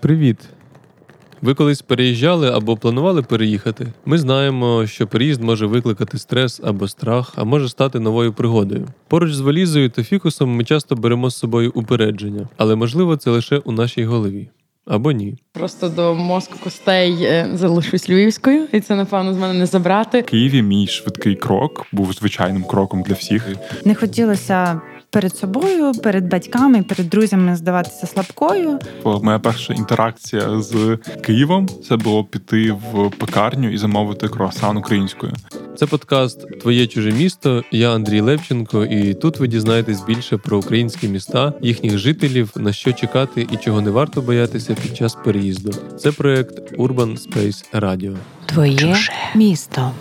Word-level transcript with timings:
Привіт! 0.00 0.38
Ви 1.42 1.54
колись 1.54 1.82
переїжджали 1.82 2.50
або 2.50 2.76
планували 2.76 3.22
переїхати? 3.22 3.92
Ми 4.04 4.18
знаємо, 4.18 4.86
що 4.86 5.06
переїзд 5.06 5.42
може 5.42 5.66
викликати 5.66 6.18
стрес 6.18 6.60
або 6.64 6.88
страх, 6.88 7.32
а 7.36 7.44
може 7.44 7.68
стати 7.68 8.00
новою 8.00 8.32
пригодою. 8.32 8.86
Поруч 9.08 9.32
з 9.32 9.40
валізою 9.40 9.90
та 9.90 10.04
фікусом 10.04 10.56
ми 10.56 10.64
часто 10.64 10.96
беремо 10.96 11.30
з 11.30 11.36
собою 11.36 11.72
упередження, 11.74 12.48
але 12.56 12.74
можливо 12.76 13.16
це 13.16 13.30
лише 13.30 13.58
у 13.58 13.72
нашій 13.72 14.04
голові. 14.04 14.48
Або 14.86 15.12
ні. 15.12 15.36
Просто 15.52 15.88
до 15.88 16.14
мозку 16.14 16.54
костей 16.64 17.22
е, 17.22 17.50
залишусь 17.54 18.10
львівською, 18.10 18.66
і 18.72 18.80
це 18.80 18.96
напевно 18.96 19.34
з 19.34 19.38
мене 19.38 19.58
не 19.58 19.66
забрати. 19.66 20.20
В 20.20 20.24
Києві 20.24 20.62
мій 20.62 20.86
швидкий 20.86 21.34
крок 21.34 21.86
був 21.92 22.12
звичайним 22.12 22.64
кроком 22.64 23.02
для 23.02 23.14
всіх. 23.14 23.48
Не 23.84 23.94
хотілося 23.94 24.80
перед 25.10 25.36
собою, 25.36 25.92
перед 25.92 26.28
батьками, 26.28 26.82
перед 26.82 27.08
друзями 27.08 27.56
здаватися 27.56 28.06
слабкою. 28.06 28.78
Моя 29.04 29.38
перша 29.38 29.74
інтеракція 29.74 30.60
з 30.60 30.98
Києвом 31.22 31.68
це 31.88 31.96
було 31.96 32.24
піти 32.24 32.72
в 32.72 33.10
пекарню 33.10 33.72
і 33.72 33.78
замовити 33.78 34.28
круасан 34.28 34.76
українською. 34.76 35.32
Це 35.76 35.86
подкаст 35.86 36.60
Твоє 36.60 36.86
чуже 36.86 37.10
місто. 37.12 37.64
Я 37.72 37.94
Андрій 37.94 38.20
Левченко, 38.20 38.84
і 38.84 39.14
тут 39.14 39.38
ви 39.38 39.48
дізнаєтесь 39.48 40.00
більше 40.00 40.36
про 40.36 40.58
українські 40.58 41.08
міста, 41.08 41.52
їхніх 41.62 41.98
жителів, 41.98 42.52
на 42.56 42.72
що 42.72 42.92
чекати 42.92 43.46
і 43.52 43.56
чого 43.56 43.80
не 43.80 43.90
варто 43.90 44.22
боятися 44.22 44.74
під 44.74 44.96
час 44.96 45.14
переїзду. 45.24 45.72
Це 45.98 46.12
проект 46.12 46.72
Urban 46.78 47.28
Space 47.28 47.80
Radio. 47.80 48.16
Твоє 48.46 48.78
чуже. 48.78 49.12
місто. 49.34 49.92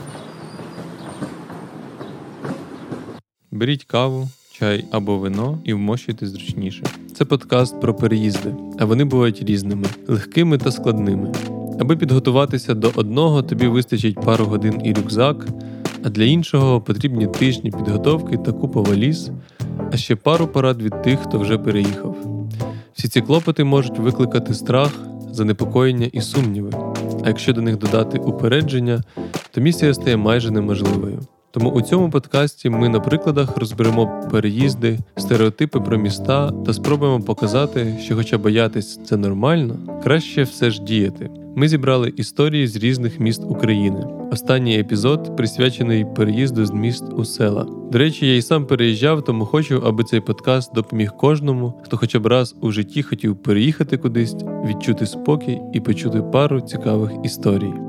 Беріть 3.51 3.83
каву 3.83 4.29
чай 4.59 4.85
або 4.91 5.17
вино 5.17 5.59
і 5.63 5.73
вмощуйте 5.73 6.27
зручніше. 6.27 6.83
Це 7.13 7.25
подкаст 7.25 7.81
про 7.81 7.93
переїзди, 7.95 8.55
а 8.79 8.85
вони 8.85 9.05
бувають 9.05 9.43
різними, 9.43 9.85
легкими 10.07 10.57
та 10.57 10.71
складними. 10.71 11.31
Аби 11.79 11.97
підготуватися 11.97 12.73
до 12.73 12.91
одного, 12.95 13.43
тобі 13.43 13.67
вистачить 13.67 14.15
пару 14.15 14.45
годин 14.45 14.81
і 14.83 14.93
рюкзак, 14.93 15.47
а 16.03 16.09
для 16.09 16.23
іншого 16.23 16.81
потрібні 16.81 17.27
тижні 17.27 17.71
підготовки 17.71 18.37
та 18.37 18.51
купа 18.51 18.81
валіз, 18.81 19.31
а 19.91 19.97
ще 19.97 20.15
пару 20.15 20.47
порад 20.47 20.81
від 20.81 21.01
тих, 21.01 21.19
хто 21.19 21.39
вже 21.39 21.57
переїхав. 21.57 22.17
Всі 22.93 23.07
ці 23.07 23.21
клопоти 23.21 23.63
можуть 23.63 23.99
викликати 23.99 24.53
страх, 24.53 24.91
занепокоєння 25.31 26.09
і 26.11 26.21
сумніви. 26.21 26.71
А 27.23 27.27
якщо 27.27 27.53
до 27.53 27.61
них 27.61 27.77
додати 27.77 28.17
упередження, 28.17 29.03
то 29.51 29.61
місія 29.61 29.93
стає 29.93 30.17
майже 30.17 30.51
неможливою. 30.51 31.19
Тому 31.51 31.69
у 31.69 31.81
цьому 31.81 32.09
подкасті 32.09 32.69
ми 32.69 32.89
на 32.89 32.99
прикладах 32.99 33.57
розберемо 33.57 34.29
переїзди, 34.31 34.99
стереотипи 35.17 35.79
про 35.79 35.97
міста 35.97 36.51
та 36.65 36.73
спробуємо 36.73 37.21
показати, 37.21 37.97
що, 38.01 38.15
хоча 38.15 38.37
боятись 38.37 38.99
це 39.05 39.17
нормально, 39.17 39.75
краще 40.03 40.43
все 40.43 40.71
ж 40.71 40.83
діяти. 40.83 41.29
Ми 41.55 41.67
зібрали 41.67 42.13
історії 42.17 42.67
з 42.67 42.75
різних 42.75 43.19
міст 43.19 43.43
України. 43.43 44.07
Останній 44.31 44.79
епізод 44.79 45.37
присвячений 45.37 46.05
переїзду 46.15 46.65
з 46.65 46.71
міст 46.71 47.03
у 47.13 47.25
села. 47.25 47.67
До 47.91 47.97
речі, 47.97 48.27
я 48.27 48.35
й 48.35 48.41
сам 48.41 48.65
переїжджав, 48.65 49.23
тому 49.23 49.45
хочу, 49.45 49.83
аби 49.85 50.03
цей 50.03 50.19
подкаст 50.19 50.73
допоміг 50.73 51.11
кожному, 51.11 51.81
хто 51.83 51.97
хоча 51.97 52.19
б 52.19 52.27
раз 52.27 52.55
у 52.61 52.71
житті 52.71 53.03
хотів 53.03 53.35
переїхати 53.35 53.97
кудись, 53.97 54.35
відчути 54.65 55.05
спокій 55.05 55.59
і 55.73 55.79
почути 55.79 56.21
пару 56.21 56.61
цікавих 56.61 57.11
історій. 57.23 57.86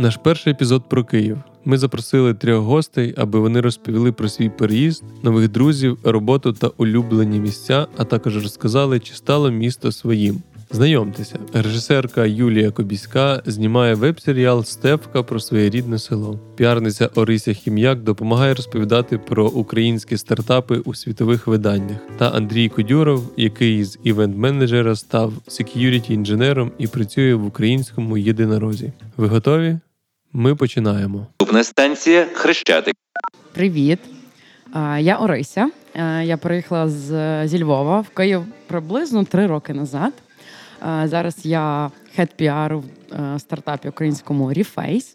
Наш 0.00 0.16
перший 0.16 0.52
епізод 0.52 0.82
про 0.88 1.04
Київ. 1.04 1.38
Ми 1.64 1.78
запросили 1.78 2.34
трьох 2.34 2.64
гостей, 2.64 3.14
аби 3.16 3.38
вони 3.38 3.60
розповіли 3.60 4.12
про 4.12 4.28
свій 4.28 4.48
переїзд, 4.48 5.04
нових 5.22 5.48
друзів, 5.48 5.98
роботу 6.04 6.52
та 6.52 6.70
улюблені 6.76 7.40
місця, 7.40 7.86
а 7.96 8.04
також 8.04 8.42
розказали, 8.42 9.00
чи 9.00 9.14
стало 9.14 9.50
місто 9.50 9.92
своїм. 9.92 10.42
Знайомтеся, 10.70 11.38
режисерка 11.52 12.26
Юлія 12.26 12.70
Кобіська 12.70 13.42
знімає 13.46 13.94
веб-серіал 13.94 14.64
Стевка 14.64 15.22
про 15.22 15.40
своє 15.40 15.70
рідне 15.70 15.98
село. 15.98 16.40
Піарниця 16.56 17.10
Орися 17.14 17.52
Хім'як 17.52 18.02
допомагає 18.02 18.54
розповідати 18.54 19.18
про 19.18 19.48
українські 19.48 20.16
стартапи 20.16 20.78
у 20.78 20.94
світових 20.94 21.46
виданнях. 21.46 21.98
Та 22.18 22.28
Андрій 22.28 22.68
Кодюров, 22.68 23.32
який 23.36 23.84
з 23.84 23.98
івент-менеджера 24.04 24.96
став 24.96 25.32
сек'юріті 25.48 26.14
інженером 26.14 26.70
і 26.78 26.86
працює 26.86 27.34
в 27.34 27.46
українському 27.46 28.18
єдинорозі. 28.18 28.92
Ви 29.16 29.26
готові? 29.26 29.78
Ми 30.32 30.54
починаємо. 30.54 31.18
Наступна 31.18 31.64
станція 31.64 32.26
Хрещатик. 32.34 32.94
Привіт, 33.52 33.98
я 34.98 35.16
Орися. 35.16 35.70
Я 36.22 36.36
приїхала 36.36 36.88
з 36.88 37.46
зі 37.48 37.62
Львова 37.62 38.00
в 38.00 38.08
Київ 38.08 38.42
приблизно 38.66 39.24
три 39.24 39.46
роки 39.46 39.74
назад. 39.74 40.12
Зараз 41.04 41.36
я 41.42 41.90
head 42.16 42.36
піару 42.36 42.84
в 43.10 43.38
стартапі 43.38 43.88
українському 43.88 44.52
Reface. 44.52 45.14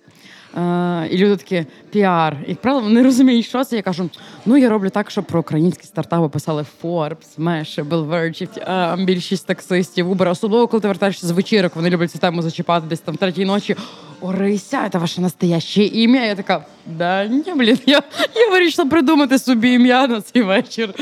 І 1.11 1.17
люди 1.17 1.35
такі 1.35 1.65
піар. 1.89 2.37
Як 2.47 2.61
правило, 2.61 2.89
не 2.89 3.03
розуміють, 3.03 3.45
що 3.45 3.63
це. 3.63 3.75
Я 3.75 3.81
кажу: 3.81 4.09
ну 4.45 4.57
я 4.57 4.69
роблю 4.69 4.89
так, 4.89 5.11
щоб 5.11 5.25
про 5.25 5.39
українські 5.39 5.83
стартапи 5.83 6.29
писали 6.29 6.65
Forbes, 6.83 7.37
Mashable, 7.37 8.09
Verge, 8.09 9.05
більшість 9.05 9.47
таксистів, 9.47 10.11
Uber. 10.11 10.29
Особливо, 10.29 10.67
коли 10.67 10.81
ти 10.81 10.87
вертаєшся 10.87 11.27
з 11.27 11.31
вечірок, 11.31 11.75
вони 11.75 11.89
люблять 11.89 12.11
цю 12.11 12.19
тему 12.19 12.41
зачіпати 12.41 12.87
десь 12.87 12.99
там 12.99 13.15
в 13.15 13.17
третій 13.17 13.45
ночі. 13.45 13.75
Орися, 14.23 14.89
це 14.89 14.97
ваше 14.97 15.21
настояще 15.21 15.83
ім'я. 15.83 16.25
Я 16.25 16.35
така, 16.35 16.65
да 16.85 17.25
ні, 17.25 17.53
блін, 17.55 17.79
я, 17.85 18.01
я 18.35 18.51
вирішила 18.51 18.89
придумати 18.89 19.39
собі 19.39 19.71
ім'я 19.71 20.07
на 20.07 20.21
цей 20.21 20.41
вечір. 20.41 20.93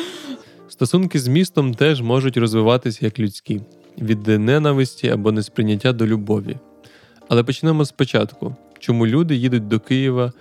Стосунки 0.69 1.19
з 1.19 1.27
містом 1.27 1.73
теж 1.73 2.01
можуть 2.01 2.37
розвиватися 2.37 3.05
як 3.05 3.19
людські 3.19 3.61
від 3.97 4.27
ненависті 4.27 5.09
або 5.09 5.31
несприйняття 5.31 5.93
до 5.93 6.07
любові. 6.07 6.57
Але 7.29 7.43
почнемо 7.43 7.85
спочатку, 7.85 8.55
чому 8.79 9.07
люди 9.07 9.35
їдуть 9.35 9.67
до 9.67 9.79
Києва 9.79 10.31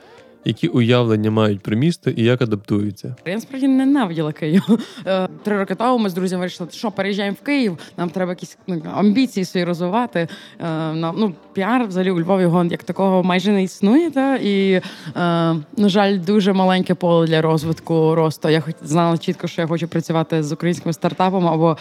які 0.44 0.68
уявлення 0.68 1.30
мають 1.30 1.60
про 1.60 1.76
місто 1.76 2.10
і 2.10 2.22
як 2.22 2.42
адаптуються? 2.42 3.16
Я 3.26 3.34
насправді 3.34 3.68
ненавиділа 3.68 4.32
Київ. 4.32 4.62
Е, 5.06 5.28
три 5.42 5.58
роки 5.58 5.74
тому 5.74 5.98
ми 5.98 6.10
з 6.10 6.14
друзями 6.14 6.40
вирішили, 6.40 6.70
що 6.72 6.90
переїжджаємо 6.90 7.36
в 7.42 7.44
Київ. 7.44 7.78
Нам 7.96 8.10
треба 8.10 8.32
якісь 8.32 8.58
ну, 8.66 8.82
амбіції 8.94 9.44
свої 9.44 9.66
розвивати. 9.66 10.28
Е, 10.60 10.92
ну, 10.94 11.34
піар 11.52 11.86
взагалі 11.86 12.10
у 12.10 12.20
Львові 12.20 12.42
його 12.42 12.64
як 12.64 12.82
такого 12.82 13.22
майже 13.22 13.52
не 13.52 13.62
існує. 13.62 14.10
Та? 14.10 14.36
І, 14.36 14.72
е, 14.72 14.82
на 15.76 15.88
жаль, 15.88 16.18
дуже 16.18 16.52
маленьке 16.52 16.94
поле 16.94 17.26
для 17.26 17.42
розвитку 17.42 18.14
росту. 18.14 18.48
Я 18.48 18.60
хоч 18.60 18.74
знала 18.82 19.18
чітко, 19.18 19.46
що 19.46 19.62
я 19.62 19.68
хочу 19.68 19.88
працювати 19.88 20.42
з 20.42 20.52
українськими 20.52 20.92
стартапами 20.92 21.48
або 21.48 21.76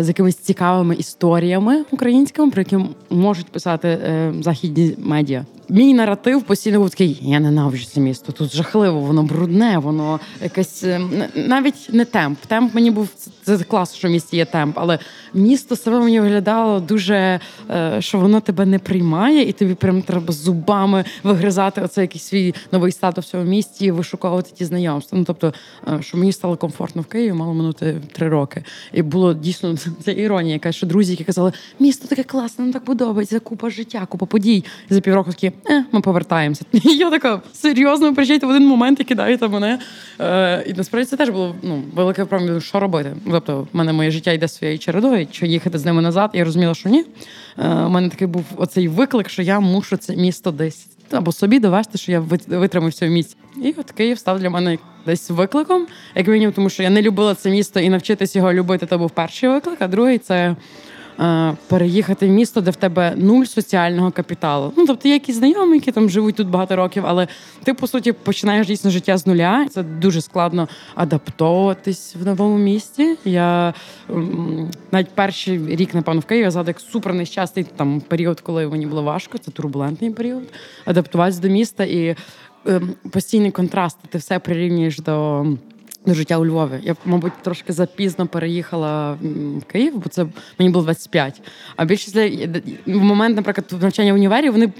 з 0.00 0.08
якимись 0.08 0.36
цікавими 0.36 0.94
історіями 0.94 1.84
українськими, 1.90 2.50
про 2.50 2.60
які 2.60 2.78
можуть 3.10 3.46
писати 3.46 3.98
західні 4.40 4.94
медіа. 4.98 5.44
Мій 5.70 5.94
наратив 5.94 6.42
постійно 6.42 6.78
був 6.78 6.90
такий: 6.90 7.18
я 7.22 7.40
ненавиджу 7.40 7.84
це 7.84 8.00
місто. 8.00 8.32
Тут 8.32 8.54
жахливо, 8.54 9.00
воно 9.00 9.22
брудне, 9.22 9.78
воно 9.78 10.20
якесь 10.42 10.84
е, 10.84 11.00
навіть 11.34 11.88
не 11.92 12.04
темп. 12.04 12.38
Темп 12.46 12.74
мені 12.74 12.90
був 12.90 13.08
це 13.42 13.58
класно, 13.58 13.96
що 13.98 14.08
в 14.08 14.10
місті 14.10 14.36
є 14.36 14.44
темп, 14.44 14.78
але 14.78 14.98
місто 15.34 15.76
себе 15.76 16.00
мені 16.00 16.20
виглядало 16.20 16.80
дуже, 16.80 17.40
е, 17.70 17.96
що 17.98 18.18
воно 18.18 18.40
тебе 18.40 18.66
не 18.66 18.78
приймає, 18.78 19.48
і 19.48 19.52
тобі 19.52 19.74
прям 19.74 20.02
треба 20.02 20.32
зубами 20.32 21.04
вигризати 21.22 21.80
оцей 21.80 22.02
якийсь 22.02 22.24
свій 22.24 22.54
новий 22.72 22.92
статус 22.92 23.26
в 23.26 23.30
цьому 23.30 23.44
місті 23.44 23.84
і 23.84 23.90
вишуковувати 23.90 24.50
ті 24.54 24.64
знайомства. 24.64 25.18
Ну 25.18 25.24
тобто, 25.24 25.54
е, 25.88 26.02
що 26.02 26.18
мені 26.18 26.32
стало 26.32 26.56
комфортно 26.56 27.02
в 27.02 27.06
Києві, 27.06 27.32
мало 27.32 27.54
минути 27.54 28.00
три 28.12 28.28
роки. 28.28 28.64
І 28.92 29.02
було 29.02 29.34
дійсно 29.34 29.76
це 30.04 30.12
іронія, 30.12 30.52
яка 30.52 30.72
що 30.72 30.86
друзі, 30.86 31.10
які 31.10 31.24
казали, 31.24 31.52
місто 31.78 32.08
таке 32.08 32.22
класне, 32.22 32.64
нам 32.64 32.72
так 32.72 32.84
подобається, 32.84 33.40
купа 33.40 33.70
життя, 33.70 34.06
купа 34.08 34.26
подій. 34.26 34.64
За 34.90 35.00
півроку 35.00 35.30
такі, 35.30 35.52
е, 35.70 35.84
ми 35.92 36.00
повертаємося. 36.00 36.64
І 36.72 36.96
я 36.96 37.10
така 37.10 37.42
серйозно 37.52 38.12
ви 38.12 38.38
в 38.38 38.48
один 38.48 38.66
момент 38.66 39.00
і 39.00 39.04
кидаєте 39.04 39.48
мене. 39.48 39.78
Е, 40.20 40.64
І 40.66 40.72
насправді 40.72 41.06
це 41.10 41.16
теж 41.16 41.28
було 41.28 41.54
ну, 41.62 41.82
велике 41.94 42.24
проблема, 42.24 42.60
що 42.60 42.80
робити. 42.80 43.16
Тобто, 43.30 43.68
в 43.72 43.76
мене 43.76 43.92
моє 43.92 44.10
життя 44.10 44.32
йде 44.32 44.48
своєю 44.48 44.78
чередою, 44.78 45.26
чи 45.26 45.46
їхати 45.46 45.78
з 45.78 45.84
ними 45.84 46.02
назад. 46.02 46.30
Я 46.34 46.44
розуміла, 46.44 46.74
що 46.74 46.88
ні. 46.88 47.04
Е, 47.58 47.68
У 47.68 47.88
мене 47.88 48.08
такий 48.08 48.26
був 48.26 48.44
оцей 48.56 48.88
виклик, 48.88 49.28
що 49.28 49.42
я 49.42 49.60
мушу 49.60 49.96
це 49.96 50.16
місто 50.16 50.50
десь 50.50 50.86
або 51.12 51.32
собі 51.32 51.60
довести, 51.60 51.98
що 51.98 52.12
я 52.12 52.20
витримав 52.48 52.92
цьому 52.92 53.12
місці. 53.12 53.36
І 53.64 53.74
от 53.78 53.90
Київ 53.90 54.18
став 54.18 54.40
для 54.40 54.50
мене 54.50 54.78
десь 55.06 55.30
викликом, 55.30 55.86
як 56.14 56.28
мінімум, 56.28 56.52
тому 56.52 56.70
що 56.70 56.82
я 56.82 56.90
не 56.90 57.02
любила 57.02 57.34
це 57.34 57.50
місто 57.50 57.80
і 57.80 57.88
навчитись 57.88 58.36
його 58.36 58.52
любити. 58.52 58.86
То 58.86 58.98
був 58.98 59.10
перший 59.10 59.48
виклик, 59.48 59.76
а 59.82 59.88
другий 59.88 60.18
це. 60.18 60.56
Е, 61.20 61.56
переїхати 61.68 62.26
в 62.26 62.30
місто, 62.30 62.60
де 62.60 62.70
в 62.70 62.76
тебе 62.76 63.14
нуль 63.16 63.44
соціального 63.44 64.10
капіталу. 64.10 64.72
Ну 64.76 64.86
тобто 64.86 65.08
є 65.08 65.14
якісь 65.14 65.36
знайомі, 65.36 65.74
які 65.74 65.92
там 65.92 66.10
живуть 66.10 66.34
тут 66.34 66.48
багато 66.48 66.76
років, 66.76 67.04
але 67.06 67.28
ти 67.62 67.74
по 67.74 67.86
суті 67.86 68.12
починаєш 68.12 68.66
дійсно 68.66 68.90
життя 68.90 69.16
з 69.16 69.26
нуля. 69.26 69.66
Це 69.70 69.82
дуже 69.82 70.20
складно 70.20 70.68
адаптовуватись 70.94 72.16
в 72.20 72.26
новому 72.26 72.58
місті. 72.58 73.16
Я 73.24 73.74
навіть 74.92 75.08
перший 75.14 75.76
рік, 75.76 75.94
напевно, 75.94 76.20
в 76.20 76.24
Києві 76.24 76.44
я 76.44 76.50
згадую 76.50 76.74
як 76.78 76.80
супер 76.80 77.14
нещасний 77.14 77.66
там 77.76 78.00
період, 78.00 78.40
коли 78.40 78.68
мені 78.68 78.86
було 78.86 79.02
важко. 79.02 79.38
Це 79.38 79.50
турбулентний 79.50 80.10
період. 80.10 80.42
Адаптуватися 80.84 81.40
до 81.40 81.48
міста 81.48 81.84
і 81.84 82.16
ем, 82.66 82.94
постійний 83.10 83.50
контраст. 83.50 83.98
Ти 84.08 84.18
все 84.18 84.38
прирівнюєш 84.38 84.98
до 84.98 85.10
до 85.10 85.46
життя 86.06 86.38
у 86.38 86.46
Львові. 86.46 86.80
Я, 86.82 86.96
мабуть, 87.04 87.32
трошки 87.42 87.72
запізно 87.72 88.26
переїхала 88.26 89.12
в 89.60 89.64
Київ, 89.72 89.92
бо 89.96 90.08
це 90.08 90.26
мені 90.58 90.70
було 90.70 90.84
25. 90.84 91.42
А 91.76 91.84
більшість 91.84 92.16
в 92.86 92.96
момент, 92.96 93.36
наприклад, 93.36 93.82
навчання 93.82 94.12
в 94.12 94.16
універі 94.16 94.50
вони 94.50 94.72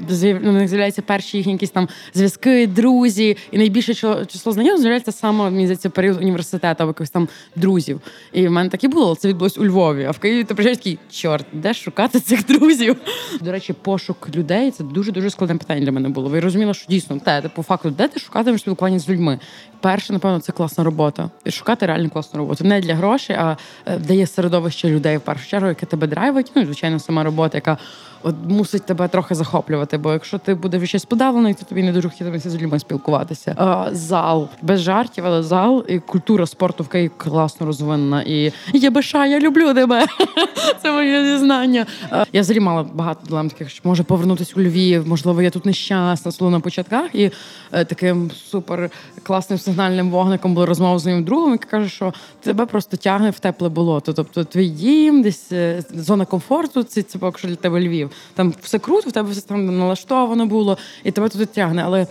у 0.44 0.52
них 0.52 0.68
з'являються 0.68 1.02
перші 1.02 1.36
їхні 1.36 1.52
якісь 1.52 1.70
там 1.70 1.88
зв'язки, 2.14 2.66
друзі, 2.66 3.36
і 3.50 3.58
найбільше 3.58 3.94
число 4.26 4.52
знайомих 4.52 4.80
з'являється 4.80 5.12
саме 5.12 5.50
мені 5.50 5.66
здається, 5.66 5.90
період 5.90 6.18
університету 6.20 6.82
або 6.82 6.90
якихось 6.90 7.10
там 7.10 7.28
друзів. 7.56 8.00
І 8.32 8.48
в 8.48 8.50
мене 8.50 8.70
так 8.70 8.84
і 8.84 8.88
було. 8.88 9.14
Це 9.14 9.28
відбулось 9.28 9.58
у 9.58 9.64
Львові. 9.64 10.04
А 10.04 10.10
в 10.10 10.18
Києві 10.18 10.44
ти 10.44 10.54
приїжджаєш 10.54 10.78
такий, 10.78 10.98
чорт, 11.10 11.46
де 11.52 11.74
шукати 11.74 12.20
цих 12.20 12.46
друзів? 12.46 12.96
До 13.40 13.52
речі, 13.52 13.72
пошук 13.72 14.28
людей 14.34 14.70
це 14.70 14.84
дуже 14.84 15.12
дуже 15.12 15.30
складне 15.30 15.56
питання 15.56 15.80
для 15.80 15.92
мене 15.92 16.08
було. 16.08 16.28
Ви 16.28 16.40
розуміли, 16.40 16.74
що 16.74 16.86
дійсно 16.88 17.18
те, 17.18 17.42
по 17.54 17.62
факту, 17.62 17.90
де 17.90 18.08
ти 18.08 18.20
шукатимеш 18.20 18.60
спілкування 18.60 18.98
з 18.98 19.08
людьми? 19.08 19.38
Перше, 19.80 20.12
напевно, 20.12 20.40
це 20.40 20.52
класна 20.52 20.84
робота. 20.84 21.09
І 21.44 21.50
шукати 21.50 21.86
реально 21.86 22.10
класну 22.10 22.38
роботу. 22.38 22.64
Не 22.64 22.80
для 22.80 22.94
грошей, 22.94 23.36
а 23.36 23.56
е, 23.86 23.98
де 23.98 24.14
є 24.14 24.26
середовище 24.26 24.88
людей 24.88 25.16
в 25.16 25.20
першу 25.20 25.48
чергу, 25.48 25.68
яке 25.68 25.86
тебе 25.86 26.06
драйвить. 26.06 26.52
Ну 26.54 26.62
і 26.62 26.64
звичайно, 26.64 26.98
сама 26.98 27.24
робота, 27.24 27.58
яка 27.58 27.78
от 28.22 28.34
мусить 28.48 28.86
тебе 28.86 29.08
трохи 29.08 29.34
захоплювати. 29.34 29.98
Бо 29.98 30.12
якщо 30.12 30.38
ти 30.38 30.54
будеш 30.54 30.88
щось 30.88 31.04
подавлений, 31.04 31.54
то 31.54 31.64
тобі 31.64 31.82
не 31.82 31.92
дуже 31.92 32.08
хотітиметься 32.08 32.50
з 32.50 32.54
людьми 32.54 32.78
спілкуватися. 32.78 33.54
А, 33.58 33.88
Зал 33.92 34.48
без 34.62 34.80
жартів, 34.80 35.26
але 35.26 35.42
зал 35.42 35.84
і 35.88 35.98
культура 35.98 36.46
спорту 36.46 36.84
в 36.84 36.88
Києві 36.88 37.10
класно 37.16 37.66
розвинена. 37.66 38.22
І 38.22 38.52
ЄБШ, 38.72 39.14
я 39.14 39.40
люблю 39.40 39.74
тебе. 39.74 40.06
Це 40.82 40.92
моє 40.92 41.24
зізнання. 41.24 41.86
Я 42.32 42.40
взагалі 42.40 42.60
мала 42.60 42.86
багато 42.94 43.26
дилем 43.26 43.50
таких, 43.50 43.70
що 43.70 43.80
може 43.84 44.02
повернутися 44.02 44.52
у 44.56 44.60
Львів. 44.60 45.08
Можливо, 45.08 45.42
я 45.42 45.50
тут 45.50 45.66
нещасна 45.66 46.32
слово 46.32 46.50
на 46.50 46.60
початках. 46.60 47.14
І 47.14 47.30
е, 47.72 47.84
таким 47.84 48.30
супер 48.50 48.90
класним 49.22 49.58
сигнальним 49.58 50.10
вогником 50.10 50.54
була 50.54 50.66
розмова 50.66 50.98
з 50.98 51.06
моїм 51.06 51.24
другом, 51.24 51.52
який 51.52 51.70
каже, 51.70 51.88
що 51.88 52.12
тебе 52.40 52.66
просто 52.66 52.96
тягне 52.96 53.30
в 53.30 53.38
тепле 53.38 53.68
болото. 53.68 54.12
Тобто 54.12 54.44
твій 54.44 54.68
дім, 54.68 55.22
десь 55.22 55.52
е, 55.52 55.82
зона 55.94 56.24
комфорту, 56.24 56.82
це 56.82 57.02
це 57.02 57.18
поки 57.18 57.38
що 57.38 57.48
для 57.48 57.56
тебе 57.56 57.80
Львів. 57.80 58.09
Там 58.34 58.54
все 58.62 58.78
круто, 58.78 59.08
в 59.08 59.12
тебе 59.12 59.30
все 59.30 59.40
там 59.40 59.78
налаштовано 59.78 60.46
було, 60.46 60.78
і 61.04 61.10
тебе 61.10 61.28
туди 61.28 61.46
тягне. 61.46 61.82
Але 61.84 62.06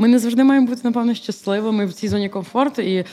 ми 0.00 0.08
не 0.08 0.18
завжди 0.18 0.44
маємо 0.44 0.66
бути, 0.66 0.80
напевно, 0.84 1.14
щасливими 1.14 1.86
в 1.86 1.92
цій 1.92 2.08
зоні 2.08 2.28
комфорту. 2.28 2.82
І 2.82 2.94
е, 2.96 3.04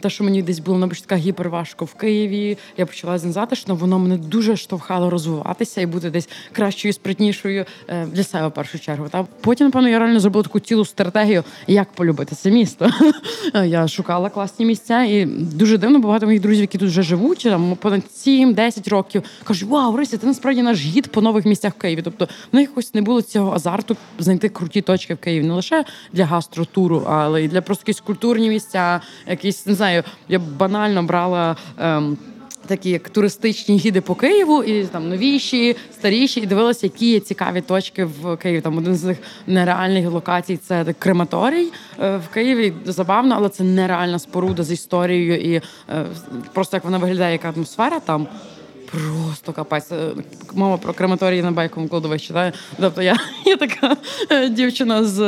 те, 0.00 0.10
що 0.10 0.24
мені 0.24 0.42
десь 0.42 0.58
було 0.58 0.78
на 0.78 0.88
початках 0.88 1.18
гіперважко 1.18 1.84
в 1.84 1.94
Києві, 1.94 2.58
я 2.76 2.86
почала 2.86 3.18
затишно, 3.18 3.74
воно 3.74 3.98
мене 3.98 4.16
дуже 4.16 4.56
штовхало 4.56 5.10
розвиватися 5.10 5.80
і 5.80 5.86
бути 5.86 6.10
десь 6.10 6.28
кращою, 6.52 6.92
спритнішою 6.94 7.64
е, 7.88 8.06
для 8.06 8.24
себе 8.24 8.48
в 8.48 8.52
першу 8.52 8.78
чергу. 8.78 9.08
Та 9.08 9.26
потім, 9.40 9.66
напевно, 9.66 9.88
я 9.88 9.98
реально 9.98 10.20
зробила 10.20 10.42
таку 10.42 10.60
цілу 10.60 10.84
стратегію, 10.84 11.44
як 11.66 11.92
полюбити 11.92 12.34
це 12.34 12.50
місто. 12.50 12.90
Я 13.64 13.88
шукала 13.88 14.30
класні 14.30 14.66
місця, 14.66 15.02
і 15.02 15.24
дуже 15.26 15.78
дивно 15.78 15.98
багато 15.98 16.26
моїх 16.26 16.40
друзів, 16.40 16.60
які 16.60 16.78
тут 16.78 16.88
вже 16.88 17.02
живуть, 17.02 17.38
там 17.38 17.76
понад 17.80 18.02
7-10 18.26 18.90
років, 18.90 19.22
кажуть, 19.44 19.68
вау, 19.68 19.96
Рися, 19.96 20.16
ти 20.16 20.26
насправді 20.26 20.62
наш 20.62 20.80
гід 20.80 21.10
по 21.10 21.20
нових 21.20 21.44
місцях 21.44 21.72
Києві. 21.86 22.02
Тобто 22.02 22.24
в 22.52 22.56
них 22.56 22.68
якось 22.68 22.94
не 22.94 23.02
було 23.02 23.22
цього 23.22 23.54
азарту 23.54 23.96
знайти 24.18 24.48
круті 24.48 24.80
точки 24.80 25.14
в 25.14 25.18
Києві, 25.18 25.44
не 25.44 25.54
лише 25.54 25.84
для 26.12 26.24
гастротуру, 26.24 27.04
але 27.08 27.44
й 27.44 27.48
для 27.48 27.60
просто 27.60 27.82
якісь 27.82 28.00
культурні 28.00 28.48
місця, 28.48 29.00
якісь 29.26 29.66
не 29.66 29.74
знаю. 29.74 30.02
Я 30.28 30.38
банально 30.38 31.02
брала. 31.02 31.56
Ем, 31.78 32.16
Такі 32.66 32.90
як 32.90 33.08
туристичні 33.08 33.76
гіди 33.76 34.00
по 34.00 34.14
Києву, 34.14 34.62
і 34.62 34.84
там 34.84 35.08
новіші, 35.08 35.76
старіші, 35.92 36.40
і 36.40 36.46
дивилася, 36.46 36.86
які 36.86 37.10
є 37.10 37.20
цікаві 37.20 37.60
точки 37.60 38.04
в 38.04 38.36
Києві. 38.36 38.60
Там 38.60 38.78
один 38.78 38.96
з 38.96 39.04
них 39.04 39.18
нереальних 39.46 40.10
локацій 40.10 40.56
це 40.56 40.94
крематорій 40.98 41.68
е, 42.00 42.16
в 42.16 42.34
Києві. 42.34 42.72
Забавно, 42.84 43.34
але 43.38 43.48
це 43.48 43.64
нереальна 43.64 44.18
споруда 44.18 44.62
з 44.62 44.72
історією, 44.72 45.36
і 45.40 45.54
е, 45.54 45.62
просто 46.52 46.76
як 46.76 46.84
вона 46.84 46.98
виглядає, 46.98 47.32
яка 47.32 47.50
атмосфера 47.56 48.00
там. 48.00 48.28
Просто 48.90 49.52
капець. 49.52 49.92
Е, 49.92 50.10
мова 50.54 50.76
про 50.76 50.92
крематорії 50.92 51.42
на 51.42 51.50
байковому 51.50 51.88
кладовищі. 51.88 52.32
Та? 52.32 52.52
Тобто 52.80 53.02
я 53.02 53.16
я 53.46 53.56
така 53.56 53.96
е, 54.30 54.48
дівчина 54.48 55.04
з 55.04 55.18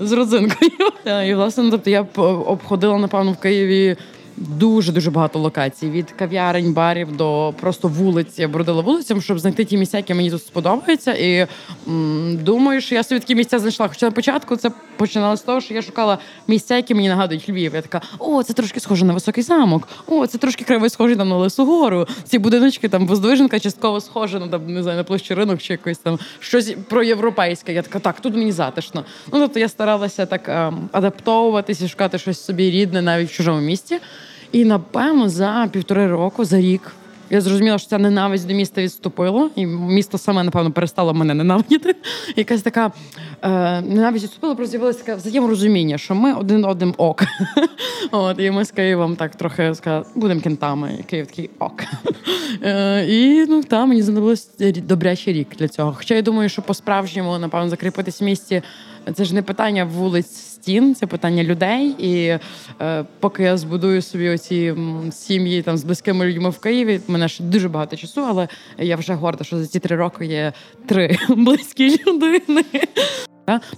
з 0.00 0.12
родзинкою. 0.12 0.70
І 1.26 1.34
власне, 1.34 1.62
ну, 1.64 1.70
тобто 1.70 1.90
я 1.90 2.06
обходила, 2.46 2.98
напевно, 2.98 3.32
в 3.32 3.36
Києві 3.36 3.96
дуже 4.36 4.92
дуже 4.92 5.10
багато 5.10 5.38
локацій 5.38 5.90
від 5.90 6.10
кав'ярень, 6.10 6.72
барів 6.72 7.16
до 7.16 7.54
просто 7.60 7.88
вулиць. 7.88 8.38
Я 8.38 8.48
бродила 8.48 8.82
вулицям, 8.82 9.22
щоб 9.22 9.38
знайти 9.38 9.64
ті 9.64 9.76
місця, 9.76 9.96
які 9.96 10.14
мені 10.14 10.30
тут 10.30 10.42
сподобаються. 10.42 11.12
І 11.12 11.46
м, 11.88 12.38
думаю, 12.42 12.80
що 12.80 12.94
я 12.94 13.02
собі 13.02 13.20
такі 13.20 13.34
місця 13.34 13.58
знайшла. 13.58 13.88
Хоча 13.88 14.06
на 14.06 14.12
початку 14.12 14.56
це 14.56 14.70
починалося 14.96 15.42
з 15.42 15.46
того, 15.46 15.60
що 15.60 15.74
я 15.74 15.82
шукала 15.82 16.18
місця, 16.48 16.76
які 16.76 16.94
мені 16.94 17.08
нагадують 17.08 17.48
Львів. 17.48 17.74
Я 17.74 17.82
така, 17.82 18.00
о, 18.18 18.42
це 18.42 18.52
трошки 18.52 18.80
схоже 18.80 19.04
на 19.04 19.12
високий 19.12 19.42
замок. 19.42 19.88
О, 20.06 20.26
це 20.26 20.38
трошки 20.38 20.64
кривий 20.64 20.90
схожий 20.90 21.16
там 21.16 21.28
на 21.28 21.48
гору. 21.58 22.06
Ці 22.24 22.38
будиночки 22.38 22.88
там 22.88 23.06
воздвиженка 23.06 23.60
частково 23.60 24.00
схожа 24.00 24.38
на 24.38 24.48
там, 24.48 24.74
не 24.74 24.82
знаю, 24.82 24.98
на 24.98 25.04
площі 25.04 25.34
ринок 25.34 25.62
чи 25.62 25.72
якось 25.72 25.98
там 25.98 26.18
щось 26.40 26.74
про 26.88 27.02
європейське. 27.02 27.72
Я 27.72 27.82
така, 27.82 27.98
так, 27.98 28.20
тут 28.20 28.34
мені 28.36 28.52
затишно. 28.52 29.04
Ну 29.32 29.40
тобто 29.40 29.58
я 29.58 29.68
старалася 29.68 30.26
так 30.26 30.48
ем, 30.48 30.88
адаптовуватися, 30.92 31.88
шукати 31.88 32.18
щось 32.18 32.44
собі 32.44 32.70
рідне 32.70 33.02
навіть 33.02 33.30
в 33.30 33.32
чужому 33.32 33.60
місті. 33.60 33.98
І 34.52 34.64
напевно 34.64 35.28
за 35.28 35.68
півтори 35.72 36.06
року, 36.06 36.44
за 36.44 36.60
рік. 36.60 36.92
Я 37.30 37.40
зрозуміла, 37.40 37.78
що 37.78 37.88
ця 37.88 37.98
ненависть 37.98 38.46
до 38.46 38.54
міста 38.54 38.82
відступила, 38.82 39.50
і 39.56 39.66
місто 39.66 40.18
саме, 40.18 40.42
напевно, 40.42 40.72
перестало 40.72 41.14
мене 41.14 41.34
ненавидіти. 41.34 41.96
Якась 42.36 42.62
така 42.62 42.92
е, 43.42 43.48
ненависть 43.80 44.24
відступила, 44.24 44.54
просто 44.54 44.70
з'явилося 44.70 44.98
таке 44.98 45.14
взаєморозуміння, 45.14 45.98
що 45.98 46.14
ми 46.14 46.32
один 46.32 46.64
одним 46.64 46.94
ок. 46.96 47.22
От, 48.10 48.40
І 48.40 48.50
ми 48.50 48.64
з 48.64 48.70
Києвом 48.70 49.16
так 49.16 49.36
трохи 49.36 49.74
сказали, 49.74 50.04
будемо 50.14 50.40
кентами. 50.40 50.96
І 51.00 51.02
Київ 51.02 51.26
такий 51.26 51.50
ок. 51.58 51.82
Е, 52.62 53.06
І 53.08 53.46
ну 53.48 53.62
та 53.62 53.86
мені 53.86 54.02
знадобилось 54.02 54.50
добрячий 54.58 55.34
рік 55.34 55.48
для 55.58 55.68
цього. 55.68 55.94
Хоча 55.96 56.14
я 56.14 56.22
думаю, 56.22 56.48
що 56.48 56.62
по-справжньому, 56.62 57.38
напевно, 57.38 57.68
закріпитись 57.68 58.20
в 58.20 58.24
місті 58.24 58.62
це 59.14 59.24
ж 59.24 59.34
не 59.34 59.42
питання 59.42 59.84
вулиць 59.84 60.55
стін, 60.66 60.94
це 60.94 61.06
питання 61.06 61.44
людей. 61.44 61.94
І 61.98 62.38
е, 62.80 63.04
поки 63.20 63.42
я 63.42 63.56
збудую 63.56 64.02
собі 64.02 64.28
оці 64.28 64.74
сім'ї 65.10 65.62
там 65.62 65.76
з 65.76 65.84
близькими 65.84 66.26
людьми 66.26 66.50
в 66.50 66.58
Києві, 66.58 67.00
мене 67.08 67.28
ще 67.28 67.44
дуже 67.44 67.68
багато 67.68 67.96
часу, 67.96 68.24
але 68.28 68.48
я 68.78 68.96
вже 68.96 69.14
горда, 69.14 69.44
що 69.44 69.58
за 69.58 69.66
ці 69.66 69.80
три 69.80 69.96
роки 69.96 70.26
є 70.26 70.52
три 70.86 71.18
близькі 71.28 71.98
людини. 72.06 72.64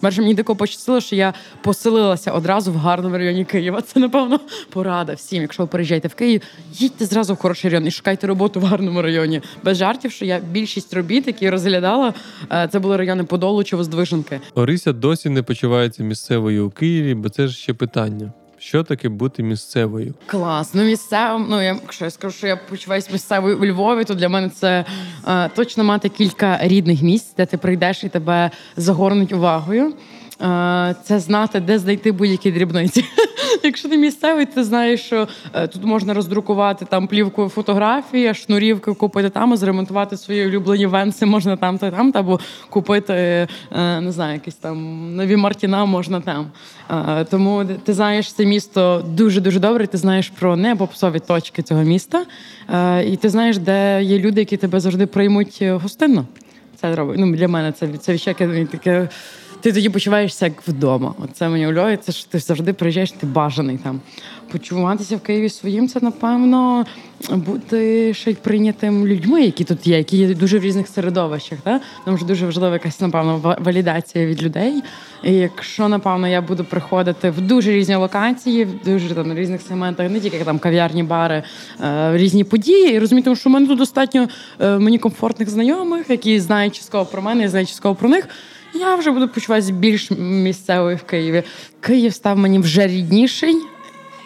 Перше 0.00 0.20
мені 0.20 0.34
дико 0.34 0.56
пощастило, 0.56 1.00
що 1.00 1.16
я 1.16 1.34
поселилася 1.62 2.32
одразу 2.32 2.72
в 2.72 2.76
гарному 2.76 3.18
районі 3.18 3.44
Києва. 3.44 3.80
Це, 3.80 4.00
напевно, 4.00 4.40
порада 4.70 5.14
всім. 5.14 5.42
Якщо 5.42 5.62
ви 5.62 5.66
переїжджаєте 5.66 6.08
в 6.08 6.14
Київ, 6.14 6.42
їдьте 6.72 7.04
зразу 7.06 7.34
в 7.34 7.36
хороший 7.36 7.70
район 7.70 7.86
і 7.86 7.90
шукайте 7.90 8.26
роботу 8.26 8.60
в 8.60 8.64
гарному 8.64 9.02
районі. 9.02 9.42
Без 9.64 9.76
жартів, 9.76 10.12
що 10.12 10.24
я 10.24 10.40
більшість 10.50 10.94
робіт, 10.94 11.26
які 11.26 11.50
розглядала, 11.50 12.14
е, 12.52 12.68
це 12.72 12.78
були 12.78 12.96
райони 12.96 13.24
Подолу 13.24 13.64
чи 13.64 13.76
Воздвиженки. 13.76 14.40
Орися 14.54 14.92
досі 14.92 15.28
не 15.28 15.42
почувається 15.42 16.02
місцевою 16.02 16.66
у 16.66 16.70
Києві, 16.70 17.14
бо 17.14 17.28
це 17.28 17.46
ж 17.48 17.56
ще 17.56 17.74
питання. 17.74 18.32
Що 18.58 18.82
таке 18.84 19.08
бути 19.08 19.42
місцевою? 19.42 20.14
Клас. 20.26 20.74
Ну 20.74 20.82
місцевим. 20.84 21.46
Ну 21.50 21.62
я 21.62 21.78
якщо 21.82 22.04
я 22.04 22.10
скажу, 22.10 22.36
що 22.36 22.46
я 22.46 22.56
почуваюся 22.56 23.08
місцевою 23.12 23.58
у 23.58 23.66
Львові, 23.66 24.04
то 24.04 24.14
для 24.14 24.28
мене 24.28 24.48
це 24.48 24.84
е, 25.28 25.48
точно 25.48 25.84
мати 25.84 26.08
кілька 26.08 26.58
рідних 26.62 27.02
місць, 27.02 27.34
де 27.36 27.46
ти 27.46 27.56
прийдеш 27.58 28.04
і 28.04 28.08
тебе 28.08 28.50
загорнуть 28.76 29.32
увагою. 29.32 29.94
Е, 30.42 30.94
це 31.02 31.20
знати, 31.20 31.60
де 31.60 31.78
знайти 31.78 32.12
будь-які 32.12 32.52
дрібниці. 32.52 33.04
Якщо 33.62 33.88
ти 33.88 33.96
місцевий, 33.96 34.46
ти 34.46 34.64
знаєш, 34.64 35.00
що 35.00 35.28
е, 35.54 35.66
тут 35.66 35.84
можна 35.84 36.14
роздрукувати 36.14 36.84
там 36.84 37.06
плівку 37.06 37.48
фотографії, 37.48 38.34
шнурівки 38.34 38.92
купити 38.92 39.30
там, 39.30 39.56
зремонтувати 39.56 40.16
свої 40.16 40.46
улюблені 40.46 40.86
венси 40.86 41.26
можна 41.26 41.56
там 41.56 41.78
та 41.78 41.90
там, 41.90 42.12
або 42.14 42.40
купити 42.70 43.12
е, 43.12 44.00
не 44.00 44.12
знаю, 44.12 44.34
якісь 44.34 44.54
там 44.54 45.16
нові 45.16 45.36
Мартіна 45.36 45.84
можна 45.84 46.20
там. 46.20 46.46
Тому 47.30 47.64
ти 47.84 47.94
знаєш 47.94 48.32
це 48.32 48.44
місто 48.44 49.04
дуже 49.08 49.40
дуже 49.40 49.60
добре. 49.60 49.86
Ти 49.86 49.98
знаєш 49.98 50.28
про 50.28 50.56
непопсові 50.56 51.18
точки 51.18 51.62
цього 51.62 51.82
міста, 51.82 52.24
і 53.06 53.16
ти 53.16 53.28
знаєш, 53.28 53.58
де 53.58 54.02
є 54.02 54.18
люди, 54.18 54.40
які 54.40 54.56
тебе 54.56 54.80
завжди 54.80 55.06
приймуть 55.06 55.62
гостинно. 55.62 56.26
Це 56.80 56.94
робить. 56.94 57.18
Ну 57.18 57.36
для 57.36 57.48
мене 57.48 57.72
це 57.72 57.88
це 57.88 58.12
відчуття 58.12 58.66
таке 58.70 59.08
ти 59.60 59.72
тоді 59.72 59.88
почуваєшся 59.88 60.44
як 60.44 60.68
вдома. 60.68 61.14
Оце 61.18 61.48
мені 61.48 61.68
у 61.68 61.96
це 61.96 62.12
ж 62.12 62.30
ти 62.30 62.38
завжди 62.38 62.72
приїжджаєш, 62.72 63.10
ти 63.12 63.26
бажаний 63.26 63.78
там. 63.78 64.00
Почуватися 64.52 65.16
в 65.16 65.20
Києві 65.20 65.48
своїм, 65.48 65.88
це 65.88 65.98
напевно 66.02 66.86
бути 67.30 68.14
ще 68.14 68.30
й 68.30 68.34
прийнятим 68.34 69.06
людьми, 69.06 69.42
які 69.42 69.64
тут 69.64 69.86
є, 69.86 69.96
які 69.96 70.16
є 70.16 70.34
дуже 70.34 70.58
в 70.58 70.62
різних 70.62 70.88
середовищах. 70.88 71.58
Та? 71.60 71.80
Тому 72.04 72.16
що 72.16 72.26
дуже 72.26 72.46
важлива 72.46 72.72
якась, 72.72 73.00
напевно, 73.00 73.56
валідація 73.60 74.26
від 74.26 74.42
людей. 74.42 74.82
І 75.24 75.32
якщо, 75.32 75.88
напевно, 75.88 76.28
я 76.28 76.40
буду 76.40 76.64
приходити 76.64 77.30
в 77.30 77.40
дуже 77.40 77.70
різні 77.70 77.94
локації, 77.94 78.64
в 78.64 78.84
дуже 78.84 79.14
там 79.14 79.34
різних 79.34 79.62
сегментах, 79.62 80.10
не 80.10 80.20
тільки 80.20 80.38
там 80.38 80.58
кав'ярні, 80.58 81.02
бари, 81.02 81.42
е, 81.80 82.16
різні 82.16 82.44
події, 82.44 82.92
і 82.92 82.98
розуміти, 82.98 83.36
що 83.36 83.50
в 83.50 83.52
мене 83.52 83.66
тут 83.66 83.78
достатньо 83.78 84.28
е, 84.60 84.78
мені 84.78 84.98
комфортних 84.98 85.50
знайомих, 85.50 86.10
які 86.10 86.40
знають 86.40 86.74
частково 86.74 87.04
про 87.04 87.22
мене, 87.22 87.44
і 87.44 87.48
знають 87.48 87.68
частково 87.68 87.94
про 87.94 88.08
них 88.08 88.28
я 88.74 88.94
вже 88.94 89.10
буду 89.10 89.28
почуватися 89.28 89.72
більш 89.72 90.10
місцевою 90.18 90.96
в 90.96 91.02
Києві. 91.02 91.42
Київ 91.80 92.14
став 92.14 92.38
мені 92.38 92.58
вже 92.58 92.86
рідніший. 92.86 93.56